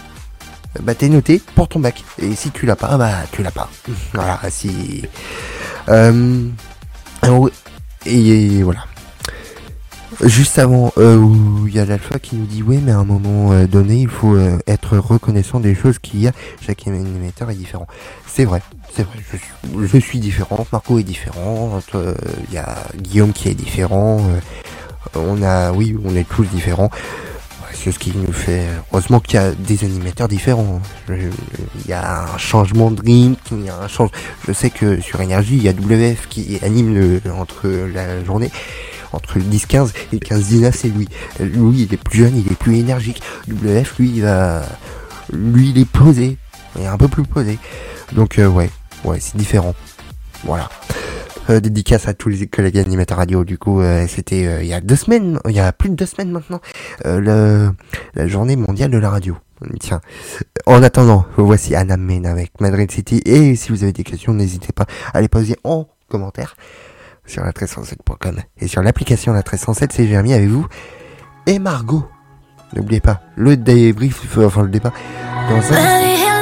bah 0.82 0.94
t'es 0.94 1.08
noté 1.08 1.40
pour 1.54 1.68
ton 1.68 1.80
bac. 1.80 2.02
Et 2.18 2.34
si 2.34 2.50
tu 2.50 2.66
l'as 2.66 2.76
pas, 2.76 2.96
bah 2.96 3.12
tu 3.32 3.42
l'as 3.42 3.50
pas. 3.50 3.68
Voilà, 4.14 4.38
si. 4.50 5.02
Euh, 5.88 6.48
et, 8.04 8.56
et 8.58 8.62
voilà. 8.62 8.84
Juste 10.24 10.58
avant, 10.58 10.92
euh, 10.96 11.16
où 11.18 11.66
il 11.66 11.74
y 11.74 11.78
a 11.78 11.84
l'alpha 11.84 12.18
qui 12.18 12.36
nous 12.36 12.46
dit 12.46 12.62
oui, 12.62 12.78
mais 12.82 12.92
à 12.92 12.98
un 12.98 13.04
moment 13.04 13.52
euh, 13.52 13.66
donné, 13.66 13.96
il 14.00 14.08
faut 14.08 14.34
euh, 14.34 14.58
être 14.66 14.96
reconnaissant 14.96 15.60
des 15.60 15.74
choses 15.74 15.98
qu'il 15.98 16.20
y 16.20 16.28
a. 16.28 16.32
Chaque 16.64 16.86
émetteur 16.86 17.50
est 17.50 17.54
différent. 17.54 17.86
C'est 18.26 18.46
vrai, 18.46 18.62
c'est 18.94 19.02
vrai. 19.02 19.18
Je 19.30 19.36
suis, 19.36 19.88
je 19.88 19.98
suis 19.98 20.18
différent. 20.18 20.66
Marco 20.72 20.98
est 20.98 21.02
différent. 21.02 21.80
euh, 21.94 22.14
Il 22.48 22.54
y 22.54 22.58
a 22.58 22.76
Guillaume 22.96 23.32
qui 23.32 23.48
est 23.48 23.54
différent. 23.54 24.20
on 25.14 25.42
a, 25.42 25.72
oui, 25.72 25.94
on 26.02 26.14
est 26.16 26.26
tous 26.28 26.44
différents. 26.44 26.90
C'est 27.82 27.92
ce 27.92 27.98
qui 27.98 28.12
nous 28.16 28.32
fait. 28.32 28.66
Heureusement 28.92 29.20
qu'il 29.20 29.34
y 29.34 29.42
a 29.42 29.52
des 29.52 29.84
animateurs 29.84 30.28
différents. 30.28 30.80
Je- 31.08 31.14
Il 31.84 31.88
y 31.90 31.92
a 31.92 32.22
un 32.34 32.38
changement 32.38 32.90
de 32.90 33.00
rythme, 33.00 33.58
il 33.60 33.66
y 33.66 33.68
a 33.68 33.78
un 33.78 33.86
change. 33.88 34.10
Je 34.46 34.52
sais 34.52 34.70
que 34.70 35.00
sur 35.00 35.20
Énergie, 35.20 35.56
il 35.56 35.62
y 35.62 35.68
a 35.68 35.72
WF 35.72 36.26
qui 36.28 36.58
anime 36.62 37.20
entre 37.38 37.68
la 37.68 38.24
journée 38.24 38.50
entre 39.12 39.38
le 39.38 39.44
10-15 39.44 39.92
et 40.12 40.16
le 40.16 40.18
15-19 40.18 40.72
c'est 40.76 40.88
lui. 40.88 41.08
Lui 41.38 41.82
il 41.82 41.94
est 41.94 41.96
plus 41.96 42.18
jeune, 42.18 42.36
il 42.36 42.50
est 42.50 42.56
plus 42.56 42.76
énergique. 42.78 43.22
WF 43.48 43.98
lui 43.98 44.10
il 44.16 44.22
va. 44.22 44.62
Lui 45.32 45.70
il 45.70 45.78
est 45.78 45.84
posé. 45.88 46.36
Il 46.76 46.82
est 46.82 46.86
un 46.86 46.96
peu 46.98 47.08
plus 47.08 47.22
posé. 47.22 47.58
Donc 48.12 48.38
euh, 48.38 48.48
ouais, 48.48 48.68
ouais 49.04 49.18
c'est 49.20 49.36
différent. 49.36 49.74
Voilà. 50.44 50.68
Euh, 51.48 51.60
dédicace 51.60 52.08
à 52.08 52.14
tous 52.14 52.28
les 52.28 52.46
collègues 52.46 52.78
animateurs 52.78 53.18
radio. 53.18 53.44
Du 53.44 53.56
coup, 53.58 53.80
euh, 53.80 54.06
c'était 54.08 54.46
euh, 54.46 54.62
il 54.62 54.68
y 54.68 54.74
a 54.74 54.80
deux 54.80 54.96
semaines, 54.96 55.38
il 55.48 55.54
y 55.54 55.60
a 55.60 55.72
plus 55.72 55.90
de 55.90 55.94
deux 55.94 56.06
semaines 56.06 56.30
maintenant, 56.30 56.60
la 57.04 58.26
journée 58.26 58.56
mondiale 58.56 58.90
de 58.90 58.98
la 58.98 59.10
radio. 59.10 59.36
Tiens. 59.80 60.00
En 60.66 60.82
attendant, 60.82 61.24
voici 61.36 61.74
Anna 61.74 61.96
Men 61.96 62.26
avec 62.26 62.60
Madrid 62.60 62.90
City. 62.90 63.22
Et 63.24 63.54
si 63.56 63.70
vous 63.70 63.84
avez 63.84 63.92
des 63.92 64.04
questions, 64.04 64.34
n'hésitez 64.34 64.72
pas 64.72 64.86
à 65.14 65.20
les 65.20 65.28
poser 65.28 65.56
en 65.64 65.88
commentaire 66.08 66.56
sur 67.26 67.42
la 67.42 67.52
1307.com 67.52 68.40
et 68.58 68.68
sur 68.68 68.82
l'application 68.82 69.32
la 69.32 69.38
1307 69.38 69.92
c'est 69.92 70.06
Jérémy 70.06 70.34
avec 70.34 70.48
vous 70.48 70.66
et 71.46 71.58
Margot. 71.58 72.04
N'oubliez 72.74 73.00
pas 73.00 73.22
le 73.36 73.56
débrief, 73.56 74.36
enfin 74.38 74.62
le 74.62 74.68
débat 74.68 74.92
dans 75.48 75.72
un 75.72 76.35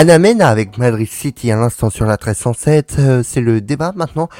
Anna 0.00 0.18
Mena 0.18 0.48
avec 0.48 0.78
Madrid 0.78 1.10
City 1.10 1.50
à 1.50 1.56
l'instant 1.56 1.90
sur 1.90 2.06
la 2.06 2.12
1307. 2.12 2.96
Euh, 2.98 3.22
c'est 3.22 3.42
le 3.42 3.60
débat 3.60 3.92
maintenant. 3.94 4.30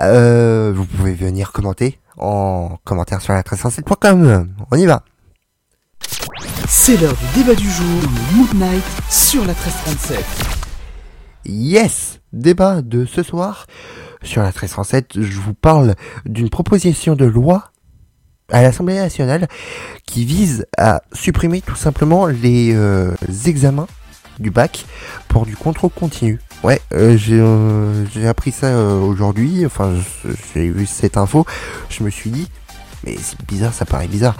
Euh, 0.00 0.72
vous 0.74 0.84
pouvez 0.84 1.12
venir 1.12 1.52
commenter 1.52 2.00
en 2.18 2.76
commentaire 2.82 3.20
sur 3.20 3.32
la 3.32 3.42
1307.com. 3.42 4.48
On 4.68 4.76
y 4.76 4.84
va. 4.84 5.04
C'est 6.66 6.96
l'heure 6.96 7.14
du 7.14 7.40
débat 7.40 7.54
du 7.54 7.70
jour 7.70 7.86
le 8.02 8.36
Mood 8.36 8.52
Night 8.54 8.82
sur 9.08 9.42
la 9.42 9.52
1337. 9.52 10.24
Yes 11.44 12.18
Débat 12.32 12.82
de 12.82 13.04
ce 13.04 13.22
soir 13.22 13.68
sur 14.24 14.42
la 14.42 14.48
1307. 14.48 15.20
Je 15.20 15.38
vous 15.38 15.54
parle 15.54 15.94
d'une 16.24 16.50
proposition 16.50 17.14
de 17.14 17.26
loi 17.26 17.70
à 18.50 18.60
l'Assemblée 18.60 18.96
nationale 18.96 19.46
qui 20.04 20.24
vise 20.24 20.66
à 20.76 21.00
supprimer 21.12 21.60
tout 21.60 21.76
simplement 21.76 22.26
les 22.26 22.74
euh, 22.74 23.14
examens 23.44 23.86
du 24.38 24.50
bac 24.50 24.84
pour 25.28 25.46
du 25.46 25.56
contrôle 25.56 25.90
continu. 25.90 26.40
Ouais, 26.62 26.80
euh, 26.94 27.16
j'ai 27.16 27.38
euh, 27.38 28.04
j'ai 28.06 28.26
appris 28.26 28.50
ça 28.50 28.68
euh, 28.68 28.98
aujourd'hui, 28.98 29.66
enfin 29.66 29.94
j'ai 30.54 30.68
vu 30.68 30.86
cette 30.86 31.16
info, 31.16 31.46
je 31.90 32.02
me 32.02 32.10
suis 32.10 32.30
dit, 32.30 32.48
mais 33.04 33.16
c'est 33.20 33.40
bizarre, 33.46 33.72
ça 33.72 33.84
paraît 33.84 34.08
bizarre. 34.08 34.36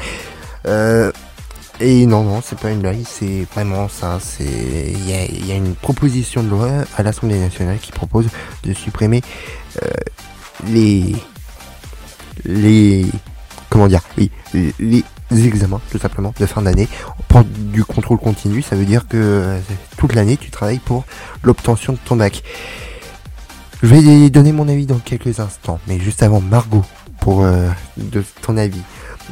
Et 1.78 2.06
non, 2.06 2.22
non, 2.22 2.40
c'est 2.42 2.58
pas 2.58 2.70
une 2.70 2.80
blague, 2.80 3.02
c'est 3.04 3.46
vraiment 3.52 3.86
ça. 3.90 4.18
C'est 4.18 4.44
il 4.44 5.06
y 5.46 5.52
a, 5.52 5.54
une 5.54 5.74
proposition 5.74 6.42
de 6.42 6.48
loi 6.48 6.70
à 6.96 7.02
l'Assemblée 7.02 7.38
nationale 7.38 7.78
qui 7.78 7.92
propose 7.92 8.28
de 8.64 8.72
supprimer 8.72 9.22
les 10.66 11.14
les 12.46 13.06
comment 13.68 13.88
dire 13.88 14.00
oui 14.16 14.30
les 14.54 15.04
examens 15.30 15.80
tout 15.90 15.98
simplement 15.98 16.32
de 16.38 16.46
fin 16.46 16.62
d'année 16.62 16.88
pour 17.28 17.44
du 17.44 17.84
contrôle 17.84 18.18
continu. 18.18 18.62
Ça 18.62 18.76
veut 18.76 18.84
dire 18.84 19.08
que 19.08 19.16
euh, 19.16 19.58
toute 19.96 20.14
l'année 20.14 20.36
tu 20.36 20.50
travailles 20.50 20.78
pour 20.78 21.04
l'obtention 21.42 21.92
de 21.92 21.98
ton 22.04 22.16
bac. 22.16 22.42
Je 23.82 23.88
vais 23.88 24.30
donner 24.30 24.52
mon 24.52 24.68
avis 24.68 24.86
dans 24.86 24.98
quelques 24.98 25.38
instants, 25.40 25.78
mais 25.86 26.00
juste 26.00 26.22
avant 26.22 26.40
Margot 26.40 26.84
pour 27.20 27.44
euh, 27.44 27.68
de 27.96 28.24
ton 28.42 28.56
avis. 28.56 28.80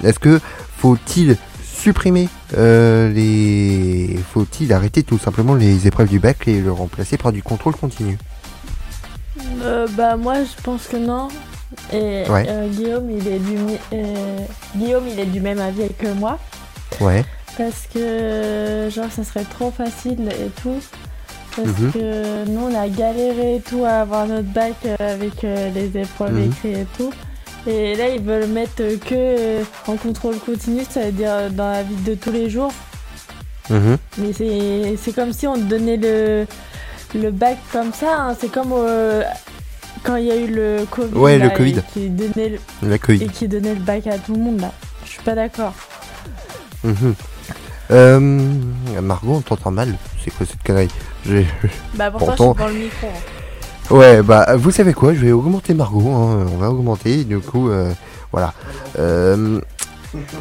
Est-ce 0.02 0.18
que 0.18 0.40
faut-il 0.76 1.37
supprimer 1.64 2.28
euh, 2.57 3.11
les. 3.12 4.18
Faut-il 4.33 4.72
arrêter 4.72 5.02
tout 5.02 5.18
simplement 5.18 5.54
les 5.54 5.87
épreuves 5.87 6.09
du 6.09 6.18
bac 6.18 6.48
et 6.48 6.61
le 6.61 6.72
remplacer 6.72 7.16
par 7.16 7.33
du 7.33 7.42
contrôle 7.42 7.74
continu? 7.74 8.18
Euh, 9.62 9.87
bah 9.96 10.16
moi 10.16 10.37
je 10.44 10.62
pense 10.62 10.87
que 10.87 10.96
non. 10.96 11.28
Et 11.92 12.24
Ouais. 12.30 12.46
euh, 12.48 12.68
Guillaume 12.68 13.10
il 13.10 13.26
est 13.28 13.38
du 13.38 13.56
euh, 13.92 14.38
Guillaume 14.76 15.04
il 15.10 15.18
est 15.20 15.26
du 15.26 15.40
même 15.40 15.60
avis 15.60 15.88
que 15.98 16.08
moi 16.12 16.38
Ouais. 17.00 17.24
parce 17.58 17.87
que 17.92 18.88
genre 18.90 19.10
ça 19.10 19.24
serait 19.24 19.44
trop 19.44 19.70
facile 19.70 20.28
et 20.30 20.48
tout. 20.62 20.76
Parce 21.56 21.68
Mhm. 21.78 21.92
que 21.92 22.44
nous 22.48 22.62
on 22.70 22.74
a 22.74 22.88
galéré 22.88 23.56
et 23.56 23.60
tout 23.60 23.84
à 23.84 24.00
avoir 24.00 24.26
notre 24.26 24.48
bac 24.48 24.74
euh, 24.87 24.96
avec 24.98 25.44
euh, 25.44 25.70
les 25.74 25.96
épreuves 26.00 26.32
Mhm. 26.34 26.44
écrites 26.50 26.76
et 26.78 26.87
tout. 26.96 27.12
Et 27.66 27.94
là 27.96 28.08
ils 28.08 28.20
veulent 28.20 28.48
mettre 28.48 28.80
euh, 28.80 28.96
que 28.98 29.14
euh, 29.14 29.62
en 29.87 29.96
contrôle 29.96 30.37
continu, 30.38 30.82
ça 30.88 31.02
veut 31.04 31.12
dire 31.12 31.30
euh, 31.30 31.48
dans 31.50 31.70
la 31.70 31.82
vie 31.84 31.94
de 32.04 32.14
tous 32.14 32.32
les 32.32 32.50
jours. 32.50 32.72
Mhm. 33.70 33.96
Mais 34.18 34.32
c'est 34.32 34.96
c'est 35.02 35.12
comme 35.14 35.32
si 35.32 35.46
on 35.46 35.54
te 35.54 35.60
donnait 35.60 35.96
le, 35.96 36.46
le 37.14 37.30
bac 37.30 37.56
comme 37.72 37.92
ça. 37.92 38.14
hein. 38.18 38.37
C'est 38.38 38.50
comme 38.50 38.72
euh, 38.72 39.22
quand 40.04 40.16
il 40.16 40.26
y 40.26 40.30
a 40.30 40.36
eu 40.36 40.46
le 40.46 40.84
Covid. 40.90 41.14
Ouais, 41.14 41.38
le 41.38 41.44
là, 41.48 41.50
et. 41.50 41.82
Qui 41.92 42.08
donnait 42.10 42.48
le, 42.82 43.14
et 43.22 43.26
qui 43.28 43.48
donnait 43.48 43.74
le 43.74 43.80
bac 43.80 44.06
à 44.06 44.18
tout 44.18 44.34
le 44.34 44.40
monde 44.40 44.60
là. 44.60 44.70
Je 45.04 45.10
suis 45.10 45.22
pas 45.22 45.34
d'accord. 45.34 45.72
Mhm. 46.84 47.14
Euh, 47.90 48.18
Margot, 49.02 49.34
on 49.34 49.40
t'entend 49.40 49.70
mal. 49.70 49.94
C'est 50.22 50.30
quoi 50.30 50.46
cette 50.46 50.62
connerie 50.62 50.88
J'ai- 51.26 51.46
Bah 51.94 52.10
pourtant 52.10 52.26
Pourtant- 52.26 52.54
je 52.58 52.62
suis 52.62 52.72
dans 52.72 52.78
le 52.78 52.84
micro. 52.84 53.06
hein. 53.08 53.94
Ouais, 53.94 54.22
bah, 54.22 54.56
vous 54.56 54.70
savez 54.70 54.94
quoi 54.94 55.12
Je 55.14 55.20
vais 55.20 55.32
augmenter 55.32 55.74
Margot. 55.74 56.08
hein, 56.08 56.46
On 56.52 56.56
va 56.56 56.70
augmenter. 56.70 57.24
Du 57.24 57.38
coup, 57.40 57.68
euh, 57.68 57.92
voilà. 58.32 58.54
Euh, 58.98 59.60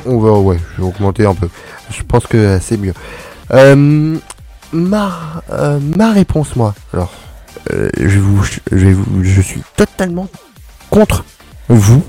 on 0.05 0.19
va, 0.19 0.31
ouais, 0.33 0.57
je 0.77 0.81
vais 0.81 0.87
augmenter 0.87 1.25
un 1.25 1.35
peu. 1.35 1.49
Je 1.89 2.03
pense 2.03 2.25
que 2.27 2.59
c'est 2.61 2.77
mieux. 2.77 2.93
Ma, 4.71 5.11
ma 5.97 6.11
réponse, 6.11 6.55
moi. 6.55 6.73
Alors, 6.93 7.11
euh, 7.71 7.89
je 7.99 8.19
vous, 8.19 8.43
je 8.73 9.41
suis 9.41 9.61
totalement 9.75 10.27
contre 10.89 11.23
vous. 11.69 12.03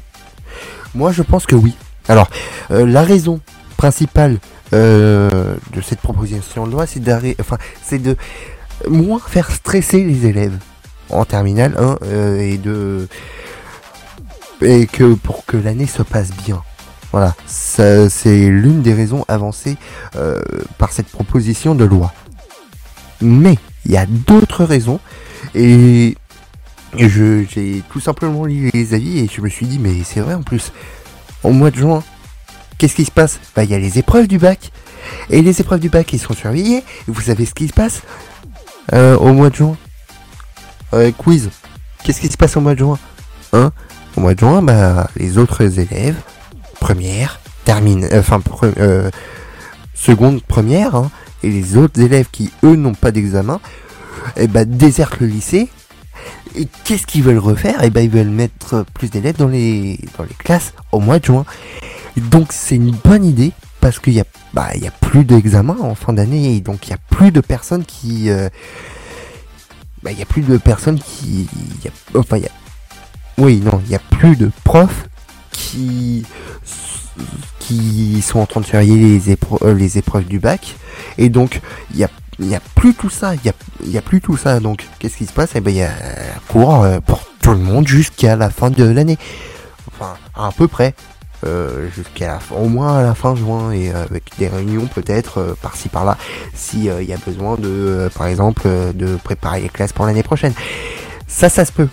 Moi, 0.94 1.12
je 1.12 1.22
pense 1.22 1.46
que 1.46 1.54
oui. 1.54 1.74
Alors, 2.08 2.28
euh, 2.70 2.86
la 2.86 3.02
raison 3.02 3.40
principale 3.76 4.38
euh, 4.72 5.54
de 5.72 5.80
cette 5.80 6.00
proposition 6.00 6.66
de 6.66 6.72
loi, 6.72 6.86
c'est 6.86 7.00
d'arrêter, 7.00 7.36
enfin, 7.40 7.58
c'est 7.82 7.98
de 7.98 8.16
moins 8.88 9.20
faire 9.20 9.50
stresser 9.50 10.04
les 10.04 10.26
élèves 10.26 10.56
en 11.10 11.24
terminale 11.24 11.74
1 11.78 11.98
euh, 12.02 12.40
et 12.40 12.58
de 12.58 13.08
et 14.62 14.86
que 14.86 15.14
pour 15.14 15.44
que 15.46 15.56
l'année 15.56 15.86
se 15.86 16.02
passe 16.02 16.30
bien. 16.44 16.62
Voilà, 17.10 17.34
c'est 17.46 18.48
l'une 18.48 18.82
des 18.82 18.92
raisons 18.92 19.24
avancées 19.28 19.76
par 20.78 20.90
cette 20.90 21.06
proposition 21.06 21.76
de 21.76 21.84
loi. 21.84 22.12
Mais 23.20 23.56
il 23.84 23.92
y 23.92 23.96
a 23.96 24.06
d'autres 24.06 24.64
raisons 24.64 24.98
et 25.54 26.16
je 26.96 27.44
j'ai 27.48 27.82
tout 27.90 28.00
simplement 28.00 28.44
lu 28.44 28.70
les 28.72 28.94
avis 28.94 29.18
et 29.18 29.28
je 29.28 29.40
me 29.40 29.48
suis 29.48 29.66
dit 29.66 29.78
mais 29.78 30.02
c'est 30.04 30.20
vrai 30.20 30.34
en 30.34 30.42
plus. 30.42 30.72
Au 31.42 31.50
mois 31.50 31.70
de 31.70 31.76
juin, 31.76 32.02
qu'est-ce 32.78 32.94
qui 32.94 33.04
se 33.04 33.10
passe? 33.10 33.38
Bah 33.54 33.64
il 33.64 33.70
y 33.70 33.74
a 33.74 33.78
les 33.78 33.98
épreuves 33.98 34.28
du 34.28 34.38
bac 34.38 34.72
et 35.30 35.42
les 35.42 35.60
épreuves 35.60 35.80
du 35.80 35.88
bac 35.90 36.12
ils 36.12 36.18
sont 36.18 36.34
surveillées. 36.34 36.82
Vous 37.06 37.20
savez 37.20 37.44
ce 37.46 37.54
qui 37.54 37.68
se 37.68 37.74
passe? 37.74 38.02
Euh, 38.92 39.16
au 39.16 39.32
mois 39.32 39.50
de 39.50 39.54
juin 39.54 39.76
euh, 40.92 41.10
quiz. 41.16 41.50
Qu'est-ce 42.02 42.20
qui 42.20 42.28
se 42.28 42.36
passe 42.36 42.56
au 42.56 42.60
mois 42.60 42.74
de 42.74 42.80
juin? 42.80 42.98
Hein 43.52 43.72
Au 44.16 44.20
mois 44.20 44.34
de 44.34 44.40
juin, 44.40 44.62
bah, 44.62 45.08
les 45.16 45.38
autres 45.38 45.78
élèves, 45.78 46.16
première, 46.80 47.40
termine, 47.64 48.04
euh, 48.12 48.20
enfin, 48.20 48.40
seconde, 49.94 50.42
première, 50.42 50.94
hein, 50.94 51.10
et 51.42 51.50
les 51.50 51.76
autres 51.76 52.00
élèves 52.00 52.26
qui, 52.30 52.52
eux, 52.62 52.76
n'ont 52.76 52.94
pas 52.94 53.10
d'examen, 53.10 53.60
eh 54.36 54.46
bah, 54.46 54.64
désertent 54.64 55.20
le 55.20 55.26
lycée. 55.26 55.68
Et 56.56 56.68
qu'est-ce 56.84 57.06
qu'ils 57.06 57.22
veulent 57.22 57.38
refaire? 57.38 57.80
Eh 57.82 57.90
ben, 57.90 58.02
ils 58.02 58.10
veulent 58.10 58.28
mettre 58.28 58.84
plus 58.94 59.10
d'élèves 59.10 59.36
dans 59.36 59.48
les, 59.48 59.98
dans 60.16 60.24
les 60.24 60.34
classes 60.34 60.72
au 60.92 61.00
mois 61.00 61.18
de 61.18 61.24
juin. 61.24 61.44
Donc, 62.16 62.52
c'est 62.52 62.76
une 62.76 62.92
bonne 62.92 63.24
idée 63.24 63.52
parce 63.80 63.98
qu'il 63.98 64.12
y 64.14 64.20
a, 64.20 64.24
bah, 64.52 64.68
il 64.74 64.82
y 64.82 64.86
a 64.86 64.92
plus 64.92 65.24
d'examens 65.24 65.76
en 65.80 65.94
fin 65.94 66.12
d'année 66.12 66.56
et 66.56 66.60
donc 66.60 66.86
il 66.86 66.90
y 66.90 66.94
a 66.94 66.98
plus 67.10 67.32
de 67.32 67.40
personnes 67.40 67.84
qui, 67.84 68.30
euh, 68.30 68.48
bah, 70.02 70.12
il 70.12 70.18
y 70.18 70.22
a 70.22 70.26
plus 70.26 70.42
de 70.42 70.56
personnes 70.56 70.98
qui, 70.98 71.48
y 71.84 71.88
a- 71.88 72.18
enfin, 72.18 72.38
il 72.38 72.44
y 72.44 72.46
a, 72.46 72.50
oui, 73.36 73.60
non, 73.62 73.82
il 73.84 73.90
y 73.90 73.94
a 73.94 73.98
plus 73.98 74.36
de 74.36 74.50
profs 74.62 75.08
qui, 75.50 76.24
qui 77.58 78.22
sont 78.22 78.38
en 78.38 78.46
train 78.46 78.60
de 78.60 78.66
surveiller 78.66 78.96
les, 78.96 79.36
euh, 79.62 79.74
les 79.74 79.98
épreuves 79.98 80.24
du 80.24 80.38
bac, 80.38 80.76
et 81.18 81.28
donc 81.28 81.60
il 81.92 81.98
y 81.98 82.04
a, 82.04 82.10
il 82.38 82.46
y 82.48 82.54
a 82.54 82.60
plus 82.74 82.94
tout 82.94 83.10
ça, 83.10 83.34
il 83.34 83.40
y 83.44 83.96
a, 83.96 83.98
a 83.98 84.02
plus 84.02 84.20
tout 84.20 84.36
ça, 84.36 84.60
donc 84.60 84.86
qu'est-ce 84.98 85.16
qui 85.16 85.26
se 85.26 85.32
passe? 85.32 85.50
Eh 85.54 85.60
ben, 85.60 85.70
il 85.70 85.76
y 85.78 85.82
a 85.82 85.90
cours 86.48 86.82
euh, 86.82 87.00
pour 87.00 87.24
tout 87.40 87.52
le 87.52 87.58
monde 87.58 87.86
jusqu'à 87.86 88.36
la 88.36 88.50
fin 88.50 88.70
de 88.70 88.84
l'année, 88.84 89.18
enfin, 89.92 90.14
à 90.34 90.50
peu 90.52 90.66
près. 90.68 90.94
euh, 91.46 91.90
jusqu'à 91.94 92.28
la 92.28 92.38
fin- 92.40 92.54
au 92.56 92.68
moins 92.68 92.96
à 92.98 93.02
la 93.02 93.14
fin 93.14 93.34
juin 93.36 93.70
et 93.70 93.92
euh, 93.92 94.02
avec 94.04 94.24
des 94.38 94.48
réunions 94.48 94.86
peut-être 94.86 95.54
par-ci 95.60 95.90
par-là 95.90 96.16
si 96.54 96.86
il 96.86 97.04
y 97.06 97.12
a 97.12 97.18
besoin 97.18 97.56
de 97.56 98.08
par 98.16 98.28
exemple 98.28 98.66
de 98.94 99.16
préparer 99.16 99.60
les 99.60 99.68
classes 99.68 99.92
pour 99.92 100.06
l'année 100.06 100.22
prochaine. 100.22 100.54
Ça 101.28 101.50
ça 101.50 101.66
se 101.66 101.72
peut. 101.72 101.88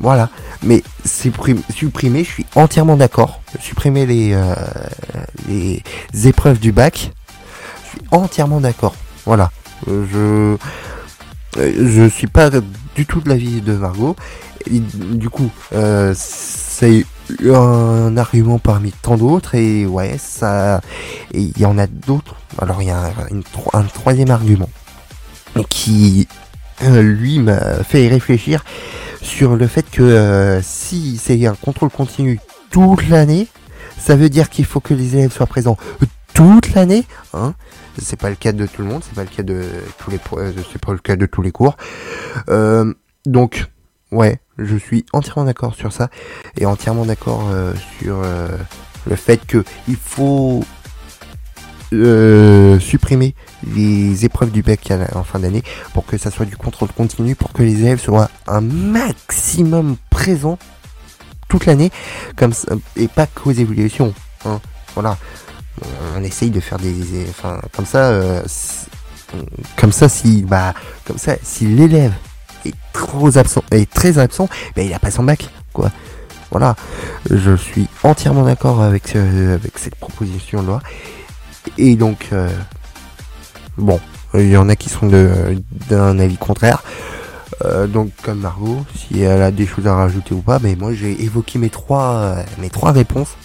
Voilà. 0.00 0.30
Mais 0.62 0.82
supprim- 1.06 1.60
supprimer 1.70 2.24
je 2.24 2.30
suis 2.30 2.46
entièrement 2.54 2.96
d'accord. 2.96 3.42
Supprimer 3.60 4.06
les 4.06 5.82
épreuves 6.24 6.58
du 6.58 6.72
bac 6.72 7.12
je 7.84 7.88
suis 7.90 8.00
entièrement 8.10 8.60
d'accord 8.60 8.94
voilà. 9.26 9.50
Euh, 9.88 10.06
je 11.56 11.60
euh, 11.60 11.88
je 11.88 12.08
suis 12.08 12.26
pas 12.26 12.50
du 12.94 13.06
tout 13.06 13.20
de 13.20 13.28
l'avis 13.28 13.60
de 13.60 13.74
Margot 13.74 14.16
Et 14.66 14.80
du 14.80 15.30
coup 15.30 15.50
euh, 15.72 16.12
c'est 16.16 17.04
un 17.46 18.16
argument 18.16 18.58
parmi 18.58 18.92
tant 18.92 19.16
d'autres. 19.16 19.54
Et 19.54 19.86
ouais 19.86 20.16
ça 20.18 20.80
il 21.32 21.58
y 21.58 21.64
en 21.64 21.78
a 21.78 21.86
d'autres. 21.86 22.36
Alors 22.58 22.82
il 22.82 22.88
y 22.88 22.90
a 22.90 23.12
un, 23.72 23.82
troisième 23.82 24.30
argument 24.30 24.70
qui 25.68 26.26
lui 26.82 27.38
m'a 27.38 27.84
fait 27.84 28.08
réfléchir 28.08 28.64
sur 29.22 29.56
le 29.56 29.66
fait 29.68 29.88
que 29.88 30.60
si 30.62 31.18
c'est 31.22 31.46
un 31.46 31.54
contrôle 31.54 31.90
continu 31.90 32.40
toute 32.70 33.08
l'année 33.08 33.46
ça 33.96 34.16
veut 34.16 34.28
dire 34.28 34.50
qu'il 34.50 34.64
faut 34.64 34.80
que 34.80 34.92
les 34.92 35.14
élèves 35.14 35.32
soient 35.32 35.46
présents 35.46 35.78
toute 36.34 36.74
l'année 36.74 37.04
hein 37.32 37.54
c'est 37.98 38.18
pas 38.18 38.30
le 38.30 38.36
cas 38.36 38.52
de 38.52 38.66
tout 38.66 38.82
le 38.82 38.88
monde 38.88 39.02
c'est 39.04 39.14
pas 39.14 39.22
le 39.22 39.28
cas 39.28 39.42
de 39.42 39.64
tous 39.98 40.10
les 40.10 40.18
euh, 40.34 40.52
c'est 40.72 40.80
pas 40.80 40.92
le 40.92 40.98
cas 40.98 41.16
de 41.16 41.26
tous 41.26 41.42
les 41.42 41.52
cours 41.52 41.76
Euh, 42.48 42.92
donc 43.26 43.66
ouais 44.10 44.40
je 44.58 44.76
suis 44.76 45.04
entièrement 45.12 45.44
d'accord 45.44 45.74
sur 45.74 45.92
ça 45.92 46.08
et 46.56 46.66
entièrement 46.66 47.04
d'accord 47.04 47.48
euh, 47.50 47.72
sur 47.98 48.22
le 49.06 49.16
fait 49.16 49.44
que 49.46 49.64
il 49.88 49.96
faut 49.96 50.64
supprimer 52.80 53.36
les 53.74 54.24
épreuves 54.24 54.50
du 54.50 54.62
bac 54.62 54.92
en 55.14 55.22
fin 55.22 55.38
d'année 55.38 55.62
pour 55.92 56.06
que 56.06 56.18
ça 56.18 56.30
soit 56.30 56.46
du 56.46 56.56
contrôle 56.56 56.88
continu 56.88 57.36
pour 57.36 57.52
que 57.52 57.62
les 57.62 57.80
élèves 57.82 58.00
soient 58.00 58.30
un 58.48 58.60
maximum 58.60 59.96
présents 60.10 60.58
toute 61.48 61.66
l'année 61.66 61.92
comme 62.36 62.52
et 62.96 63.06
pas 63.06 63.26
qu'aux 63.28 63.52
évaluations 63.52 64.12
hein. 64.44 64.60
voilà 64.94 65.18
on 66.16 66.22
essaye 66.22 66.50
de 66.50 66.60
faire 66.60 66.78
des 66.78 67.26
enfin 67.30 67.60
comme 67.74 67.86
ça 67.86 68.10
euh, 68.10 68.42
comme 69.76 69.92
ça 69.92 70.08
si 70.08 70.42
bah 70.42 70.74
comme 71.04 71.18
ça 71.18 71.36
si 71.42 71.66
l'élève 71.66 72.12
est 72.64 72.74
trop 72.92 73.36
absent 73.36 73.62
est 73.70 73.90
très 73.90 74.18
absent 74.18 74.48
ben 74.76 74.86
il 74.86 74.94
a 74.94 74.98
pas 74.98 75.10
son 75.10 75.24
bac 75.24 75.48
quoi. 75.72 75.90
Voilà. 76.50 76.76
Je 77.28 77.56
suis 77.56 77.88
entièrement 78.04 78.44
d'accord 78.44 78.80
avec 78.80 79.16
euh, 79.16 79.58
cette 79.74 79.96
proposition 79.96 80.62
de 80.62 80.68
loi 80.68 80.80
et 81.78 81.96
donc 81.96 82.28
euh, 82.32 82.48
bon 83.76 83.98
il 84.34 84.50
y 84.50 84.56
en 84.56 84.68
a 84.68 84.76
qui 84.76 84.88
sont 84.88 85.08
d'un 85.88 86.18
avis 86.18 86.36
contraire. 86.36 86.82
Donc 87.88 88.10
comme 88.22 88.40
Margot 88.40 88.84
si 88.94 89.20
elle 89.20 89.40
a 89.40 89.50
des 89.50 89.66
choses 89.66 89.86
à 89.86 89.94
rajouter 89.94 90.34
ou 90.34 90.42
pas 90.42 90.58
mais 90.60 90.76
moi 90.76 90.92
j'ai 90.92 91.22
évoqué 91.22 91.58
mes 91.58 91.70
trois 91.70 92.36
mes 92.58 92.68
trois 92.68 92.92
réponses. 92.92 93.36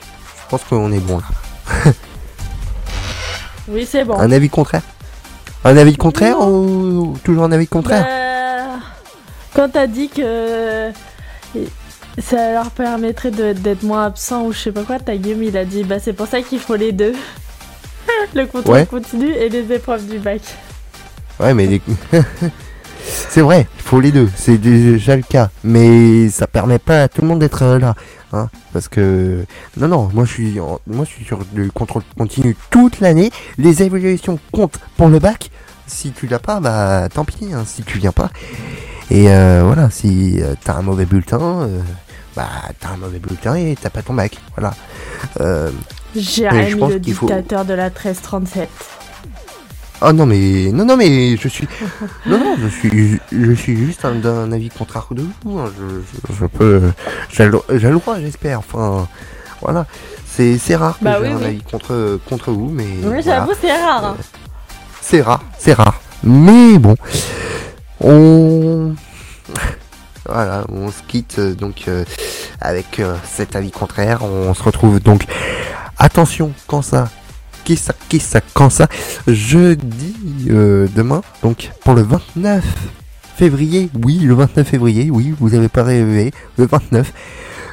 Je 0.00 0.50
pense 0.50 0.62
qu'on 0.64 0.92
est 0.92 1.00
bon 1.00 1.18
là 1.18 1.24
Oui 3.68 3.86
c'est 3.90 4.04
bon. 4.04 4.18
un 4.18 4.30
avis 4.30 4.48
contraire 4.48 4.82
un 5.64 5.76
avis 5.76 5.96
contraire 5.96 6.40
ou 6.40 7.16
toujours 7.24 7.44
un 7.44 7.52
avis 7.52 7.66
contraire 7.66 8.04
Bah, 8.04 8.78
quand 9.54 9.70
t'as 9.72 9.86
dit 9.88 10.08
que 10.08 10.90
ça 12.18 12.52
leur 12.52 12.70
permettrait 12.70 13.30
d'être 13.30 13.82
moins 13.82 14.04
absent 14.06 14.44
ou 14.46 14.52
je 14.52 14.58
sais 14.58 14.72
pas 14.72 14.82
quoi, 14.82 14.98
ta 14.98 15.16
Guillaume 15.16 15.42
il 15.42 15.56
a 15.56 15.64
dit 15.64 15.82
bah 15.82 15.98
c'est 15.98 16.12
pour 16.12 16.26
ça 16.28 16.40
qu'il 16.42 16.60
faut 16.60 16.76
les 16.76 16.92
deux. 16.92 17.14
Le 18.34 18.46
contrôle 18.46 18.74
Ouais. 18.74 18.86
continu 18.86 19.30
et 19.32 19.48
les 19.48 19.72
épreuves 19.74 20.06
du 20.06 20.18
bac. 20.18 20.40
Ouais, 21.40 21.52
mais 21.52 21.66
les- 21.66 21.82
c'est 23.04 23.40
vrai, 23.42 23.66
il 23.76 23.82
faut 23.82 24.00
les 24.00 24.12
deux, 24.12 24.28
c'est 24.36 24.58
déjà 24.58 25.16
le 25.16 25.22
cas, 25.22 25.50
mais 25.64 26.28
ça 26.30 26.46
permet 26.46 26.78
pas 26.78 27.02
à 27.02 27.08
tout 27.08 27.20
le 27.22 27.26
monde 27.28 27.40
d'être 27.40 27.62
euh, 27.62 27.78
là. 27.78 27.94
Hein, 28.36 28.50
parce 28.72 28.88
que 28.88 29.44
non 29.76 29.88
non 29.88 30.10
moi 30.12 30.24
je 30.24 30.32
suis 30.32 30.60
en- 30.60 30.80
moi 30.86 31.04
je 31.04 31.10
suis 31.10 31.24
sur 31.24 31.38
le 31.54 31.70
contrôle 31.70 32.02
continu 32.18 32.56
toute 32.70 33.00
l'année. 33.00 33.30
Les 33.58 33.82
évaluations 33.82 34.38
comptent 34.52 34.78
pour 34.96 35.08
le 35.08 35.18
bac. 35.18 35.50
Si 35.86 36.10
tu 36.12 36.26
l'as 36.26 36.38
pas 36.40 36.60
bah 36.60 37.08
tant 37.12 37.24
pis 37.24 37.48
hein, 37.54 37.64
si 37.66 37.82
tu 37.82 37.98
viens 37.98 38.12
pas. 38.12 38.30
Et 39.10 39.30
euh, 39.30 39.62
voilà 39.64 39.88
si 39.90 40.40
euh, 40.42 40.54
t'as 40.64 40.74
un 40.74 40.82
mauvais 40.82 41.04
bulletin 41.06 41.40
euh, 41.62 41.80
bah 42.36 42.48
t'as 42.80 42.90
un 42.90 42.96
mauvais 42.96 43.18
bulletin 43.20 43.54
et 43.54 43.76
t'as 43.80 43.90
pas 43.90 44.02
ton 44.02 44.14
bac 44.14 44.36
voilà. 44.56 44.74
Euh, 45.40 45.70
je 46.14 46.20
Jérémy, 46.20 46.80
le 46.80 46.86
faut- 46.86 46.98
dictateur 46.98 47.64
de 47.64 47.74
la 47.74 47.84
1337. 47.90 48.68
Oh 50.02 50.12
non 50.12 50.26
mais 50.26 50.70
non 50.72 50.84
non 50.84 50.96
mais 50.96 51.36
je 51.36 51.48
suis 51.48 51.66
non 52.26 52.38
non 52.38 52.56
je 52.60 52.68
suis 52.68 53.18
je 53.32 53.52
suis 53.52 53.76
juste 53.76 54.04
un- 54.04 54.14
d'un 54.16 54.52
avis 54.52 54.68
contraire 54.68 55.06
de 55.12 55.24
vous 55.44 55.58
hein, 55.58 55.70
je, 55.78 56.00
je, 56.32 56.34
je 56.40 56.46
peux 56.46 56.82
j'ai 57.30 57.46
le 57.46 57.92
droit 57.98 58.18
j'espère 58.20 58.58
enfin 58.60 59.08
voilà 59.62 59.86
c'est 60.26 60.58
c'est 60.58 60.76
rare 60.76 60.98
que 60.98 61.04
Bah 61.04 61.16
j'ai 61.20 61.28
oui, 61.28 61.32
un 61.32 61.36
oui. 61.38 61.44
avis 61.44 61.62
contre 61.62 62.20
contre 62.28 62.50
vous 62.52 62.68
mais 62.68 62.84
Oui, 62.84 63.00
voilà. 63.02 63.22
j'avoue, 63.22 63.52
c'est 63.60 63.72
rare. 63.72 64.04
hein. 64.04 64.16
c'est 65.00 65.22
rare 65.22 65.42
c'est 65.58 65.72
rare 65.72 66.00
mais 66.22 66.78
bon 66.78 66.94
on 68.00 68.94
voilà 70.28 70.64
on 70.70 70.90
se 70.90 71.02
quitte 71.06 71.38
euh, 71.38 71.54
donc 71.54 71.84
euh, 71.88 72.04
avec 72.60 72.98
euh, 73.00 73.14
cet 73.24 73.56
avis 73.56 73.70
contraire 73.70 74.22
on 74.24 74.52
se 74.54 74.62
retrouve 74.62 75.00
donc 75.00 75.24
attention 75.98 76.52
quand 76.66 76.82
ça 76.82 77.08
qui 77.66 77.76
ça 77.76 77.94
qui 78.08 78.18
ça 78.20 78.40
quand 78.54 78.70
ça 78.70 78.86
jeudi 79.26 80.14
euh, 80.48 80.86
demain 80.94 81.20
donc 81.42 81.70
pour 81.82 81.94
le 81.94 82.02
29 82.02 82.64
février 83.36 83.90
oui 84.04 84.18
le 84.20 84.34
29 84.34 84.66
février 84.66 85.10
oui 85.10 85.34
vous 85.38 85.54
avez 85.54 85.68
pas 85.68 85.82
rêvé 85.82 86.32
le 86.58 86.66
29 86.66 87.12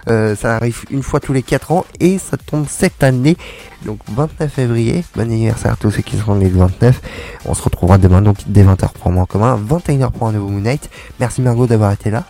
Euh, 0.10 0.36
ça 0.36 0.58
arrive 0.58 0.84
une 0.92 1.02
fois 1.02 1.22
tous 1.22 1.32
les 1.32 1.42
4 1.44 1.72
ans 1.72 1.86
et 2.02 2.18
ça 2.18 2.36
tombe 2.36 2.66
cette 2.68 3.04
année 3.04 3.38
donc 3.86 4.00
29 4.10 4.52
février 4.52 5.06
bon 5.16 5.22
anniversaire 5.32 5.72
à 5.74 5.76
tous 5.78 5.92
ceux 5.92 6.02
qui 6.02 6.18
seront 6.18 6.36
nés 6.36 6.50
le 6.50 6.58
29 6.60 7.00
on 7.46 7.54
se 7.54 7.62
retrouvera 7.64 7.98
demain 7.98 8.22
donc 8.22 8.36
dès 8.48 8.64
20h 8.66 8.90
pour 9.00 9.12
moi 9.14 9.24
en 9.24 9.26
commun 9.26 9.58
21h 9.66 10.12
pour 10.12 10.28
un 10.28 10.34
nouveau 10.34 10.50
Moon 10.50 10.60
Knight 10.60 10.90
merci 11.22 11.42
Margot 11.42 11.68
d'avoir 11.68 11.94
été 11.94 12.10
là 12.12 12.26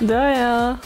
De 0.00 0.14
rien. 0.14 0.78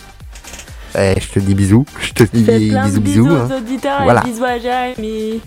Eh, 0.98 1.14
je 1.20 1.28
te 1.28 1.38
dis 1.38 1.54
bisous 1.54 1.86
je 2.00 2.10
te 2.12 2.24
dis 2.24 2.42
Fais 2.44 2.58
plein 2.70 2.88
de 2.88 2.98
bisous 2.98 3.00
bisous 3.00 3.22
bisous 3.26 3.36
hein. 3.36 3.48
aux 3.48 3.56
auditeurs 3.58 4.02
Voilà. 4.02 4.22
et 4.26 4.30
bisous 4.30 4.44
à 4.44 4.58
Jérémy. 4.58 5.40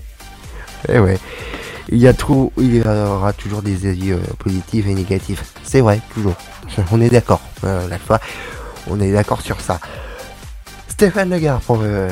Eh 0.89 0.99
ouais. 0.99 1.17
Il 1.89 1.99
y 1.99 2.07
a 2.07 2.13
aura 2.29 3.33
toujours 3.33 3.61
des 3.61 3.87
avis 3.87 4.11
euh, 4.11 4.17
positifs 4.39 4.87
et 4.87 4.93
négatifs. 4.93 5.53
C'est 5.63 5.79
vrai, 5.79 6.01
toujours. 6.13 6.35
On 6.91 7.01
est 7.01 7.09
d'accord. 7.09 7.41
Euh, 7.63 7.87
la 7.87 7.97
fois, 7.97 8.19
on 8.89 8.99
est 8.99 9.11
d'accord 9.11 9.41
sur 9.41 9.59
ça. 9.61 9.79
Stéphane 10.87 11.29
Legard 11.29 11.59
pour 11.61 11.79
euh, 11.81 12.09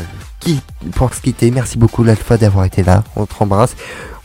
pour 0.93 1.13
se 1.13 1.21
quitter. 1.21 1.51
Merci 1.51 1.78
beaucoup 1.78 2.03
la 2.03 2.15
fois 2.15 2.38
d'avoir 2.38 2.65
été 2.65 2.84
là. 2.84 3.03
On 3.15 3.26
te 3.26 3.34
embrasse. 3.39 3.76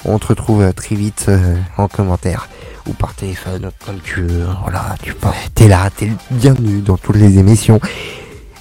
On 0.04 0.18
te 0.18 0.28
retrouve 0.28 0.62
euh, 0.62 0.72
très 0.72 0.94
vite 0.94 1.30
en 1.76 1.88
commentaire 1.88 2.48
ou 2.86 2.92
par 2.92 3.14
téléphone 3.14 3.70
comme 3.84 4.00
tu 4.00 4.22
veux. 4.22 4.46
Voilà, 4.62 4.94
tu. 5.02 5.14
T'es 5.54 5.68
là, 5.68 5.90
t'es 5.90 6.10
bienvenu 6.30 6.80
dans 6.80 6.96
toutes 6.96 7.16
les 7.16 7.38
émissions. 7.38 7.80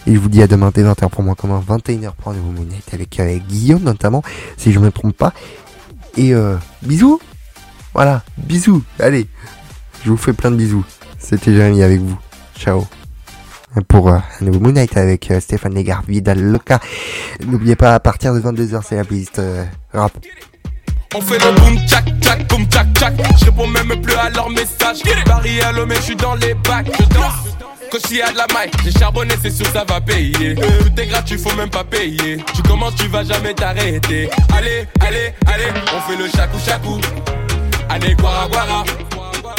Et 0.07 0.13
je 0.13 0.19
vous 0.19 0.29
dis 0.29 0.41
à 0.41 0.47
demain 0.47 0.71
dès 0.73 0.83
20h 0.83 1.09
pour 1.09 1.23
moi 1.23 1.35
comme 1.35 1.51
un 1.51 1.59
21h 1.59 2.11
pour 2.13 2.31
un 2.31 2.35
nouveau 2.35 2.53
avec, 2.91 3.47
Guillaume 3.47 3.83
notamment, 3.83 4.23
si 4.57 4.71
je 4.71 4.79
me 4.79 4.91
trompe 4.91 5.15
pas. 5.15 5.33
Et 6.19 6.33
euh, 6.33 6.57
bisous 6.81 7.21
Voilà, 7.93 8.23
bisous 8.37 8.83
Allez, 8.99 9.25
je 10.03 10.09
vous 10.09 10.17
fais 10.17 10.33
plein 10.33 10.51
de 10.51 10.57
bisous. 10.57 10.83
C'était 11.17 11.53
Jérémy 11.55 11.81
avec 11.81 12.01
vous. 12.01 12.19
Ciao 12.57 12.85
pour 13.87 14.09
euh, 14.09 14.17
un 14.41 14.45
nouveau 14.45 14.59
Moon 14.59 14.73
Knight 14.73 14.97
avec 14.97 15.31
euh, 15.31 15.39
Stéphane 15.39 15.73
Legard, 15.73 16.03
Vidal 16.05 16.41
Loca. 16.41 16.79
N'oubliez 17.45 17.75
pas, 17.75 17.93
à 17.93 17.99
partir 18.01 18.33
de 18.33 18.41
22h, 18.41 18.81
c'est 18.85 18.97
la 18.97 19.05
playlist 19.05 19.39
euh, 19.39 19.63
rap. 19.93 20.11
On 21.15 21.21
fait 21.21 21.39
le 21.39 21.51
boom 21.55 21.87
tchac 21.87 22.05
tchac 22.21 22.47
boom 22.49 22.65
tchac 22.65 22.87
tchac 22.93 23.13
Je 23.39 23.45
réponds 23.45 23.67
même 23.67 24.01
plus 24.01 24.15
à 24.15 24.29
leurs 24.29 24.49
messages 24.49 25.01
Paris 25.25 25.61
à 25.61 25.71
l'homme 25.71 25.91
je 25.95 26.01
suis 26.01 26.15
dans 26.15 26.35
les 26.35 26.53
bacs 26.53 26.91
Je 26.99 27.05
danse 27.15 27.57
quand 27.89 28.11
y 28.11 28.21
a 28.21 28.31
de 28.31 28.37
la 28.37 28.47
maille 28.53 28.71
J'ai 28.83 28.91
charbonné 28.91 29.33
c'est 29.41 29.51
sûr 29.51 29.65
ça 29.67 29.83
va 29.87 30.01
payer. 30.01 30.55
Tout 30.55 31.01
est 31.01 31.07
gratuit 31.07 31.37
faut 31.37 31.55
même 31.55 31.69
pas 31.69 31.83
payer. 31.83 32.37
Tu 32.53 32.61
commences 32.63 32.95
tu 32.95 33.07
vas 33.07 33.23
jamais 33.23 33.53
t'arrêter. 33.53 34.29
Allez 34.55 34.87
allez 35.01 35.33
allez 35.47 35.71
On 35.95 36.01
fait 36.09 36.17
le 36.17 36.29
chacou 36.29 36.57
chacou. 36.65 36.99
Allez 37.89 38.15
guara 38.15 38.47
guara. 38.47 38.83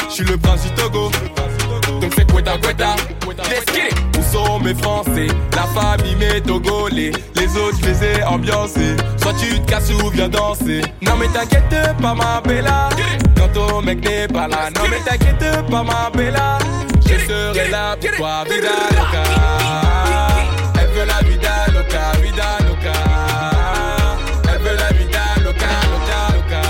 Je 0.09 0.15
suis 0.15 0.25
le 0.25 0.37
prince 0.37 0.63
du 0.63 0.71
Togo. 0.71 1.11
Donc 2.01 2.13
c'est 2.17 2.27
Quetta 2.27 2.59
Quetta 2.59 2.97
Let's 3.49 3.75
get 3.75 3.89
it. 3.89 4.19
Où 4.19 4.33
sont 4.33 4.61
mes 4.61 4.75
Français? 4.75 5.29
La 5.55 5.65
famille 5.81 6.17
mes 6.17 6.41
Togolais. 6.41 7.13
Les 7.35 7.57
autres 7.57 7.79
je 7.83 7.89
les 7.89 8.05
ai 8.05 8.23
ambiancés. 8.25 8.97
Soit 9.21 9.35
tu 9.35 9.61
te 9.61 9.71
casses 9.71 9.91
ou 9.91 10.11
viens 10.11 10.29
danser. 10.29 10.83
Non 11.03 11.13
mais 11.19 11.29
t'inquiète 11.29 11.97
pas 12.01 12.15
ma 12.15 12.41
bella. 12.41 12.89
Quand 13.37 13.49
ton 13.53 13.83
mec 13.83 14.05
n'est 14.05 14.29
pas 14.29 14.47
là. 14.47 14.71
Non 14.75 14.83
mais 14.91 15.01
t'inquiète 15.05 15.67
pas 15.71 15.83
ma 15.83 16.11
bella 16.15 16.59
Je 17.11 17.19
serai 17.27 17.69
là 17.71 17.97
pour 17.97 18.11
toi 18.17 18.45
Vida 18.45 18.69
loca? 18.91 19.23
Elle 20.81 20.89
veut 20.91 21.05
la 21.07 21.21
vida 21.29 21.67
loca 21.75 22.13
Vida 22.23 22.59
loca. 22.69 22.93
Elle 24.49 24.61
veut 24.61 24.77
la 24.77 24.89
vida 24.93 25.23
loca 25.45 25.71
Loca 25.91 26.21
loca. 26.37 26.63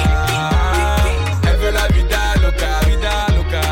Elle 1.46 1.56
veut 1.58 1.70
la 1.72 1.86
vida 1.88 2.18
loca 2.42 2.70
Vida 2.86 3.14
loca. 3.36 3.62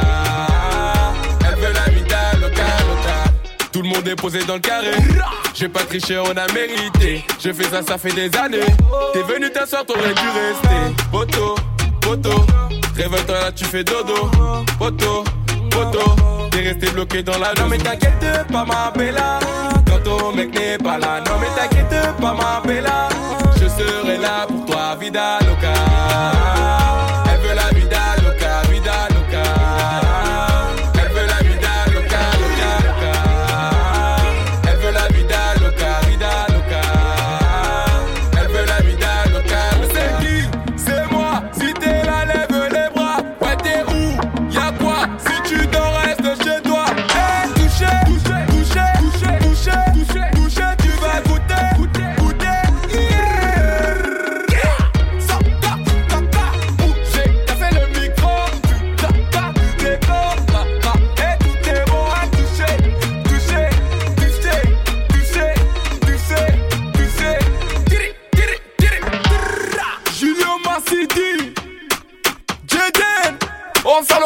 Elle 1.48 1.56
veut 1.56 1.72
la 1.72 1.90
vida 1.90 2.20
loca 2.40 2.68
loca. 2.88 3.16
Tout 3.72 3.82
le 3.82 3.88
monde 3.88 4.06
est 4.08 4.16
posé 4.16 4.44
dans 4.44 4.54
le 4.54 4.60
carré. 4.60 4.92
J'ai 5.54 5.68
pas 5.68 5.84
triché, 5.84 6.18
on 6.18 6.36
a 6.36 6.52
mérité. 6.52 7.24
Je 7.40 7.52
fais 7.52 7.64
ça, 7.64 7.82
ça 7.82 7.98
fait 7.98 8.12
des 8.12 8.36
années. 8.36 8.60
T'es 9.12 9.22
venu 9.22 9.50
t'asseoir, 9.50 9.84
t'aurais 9.86 10.14
dû 10.14 10.28
rester. 10.28 10.94
Poto, 11.10 11.56
poto. 12.00 12.46
Réveille-toi 12.96 13.40
là, 13.40 13.52
tu 13.52 13.64
fais 13.64 13.82
dodo. 13.82 14.30
Poto, 14.78 15.24
poto 15.70 16.27
T'es 16.50 16.60
resté 16.60 16.90
bloqué 16.90 17.22
dans 17.22 17.38
la 17.38 17.54
Non 17.54 17.68
mais 17.68 17.78
t'inquiète 17.78 18.46
pas 18.50 18.64
ma 18.64 18.90
bella. 18.96 19.38
Quand 19.86 20.02
ton 20.02 20.32
mec 20.34 20.54
n'est 20.54 20.78
pas 20.78 20.98
là. 20.98 21.20
Non 21.26 21.38
mais 21.40 21.48
t'inquiète 21.56 22.16
pas 22.20 22.34
ma 22.34 22.60
bella. 22.66 23.08
Je 23.60 23.68
serai 23.68 24.18
là 24.18 24.46
pour 24.46 24.64
toi, 24.66 24.96
vida 24.98 25.38
loca 25.40 26.97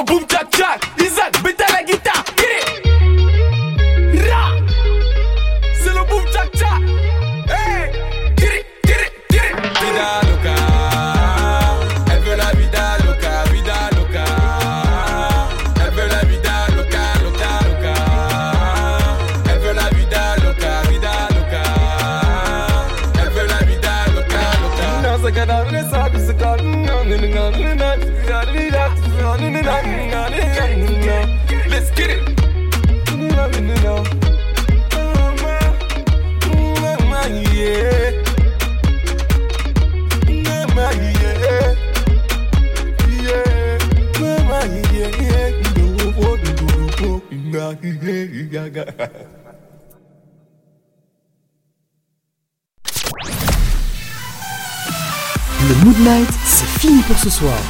boom, 0.05 0.27
tac, 0.27 0.51
tac. 0.51 0.92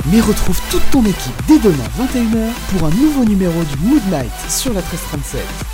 Mais 0.06 0.20
retrouve 0.20 0.60
toute 0.70 0.90
ton 0.90 1.04
équipe 1.04 1.42
dès 1.46 1.58
demain 1.58 1.84
21h 1.98 2.48
pour 2.70 2.88
un 2.88 2.90
nouveau 2.90 3.24
numéro 3.24 3.62
du 3.62 3.76
Mood 3.86 4.02
Night 4.10 4.32
sur 4.48 4.72
la 4.72 4.80
1337. 4.80 5.71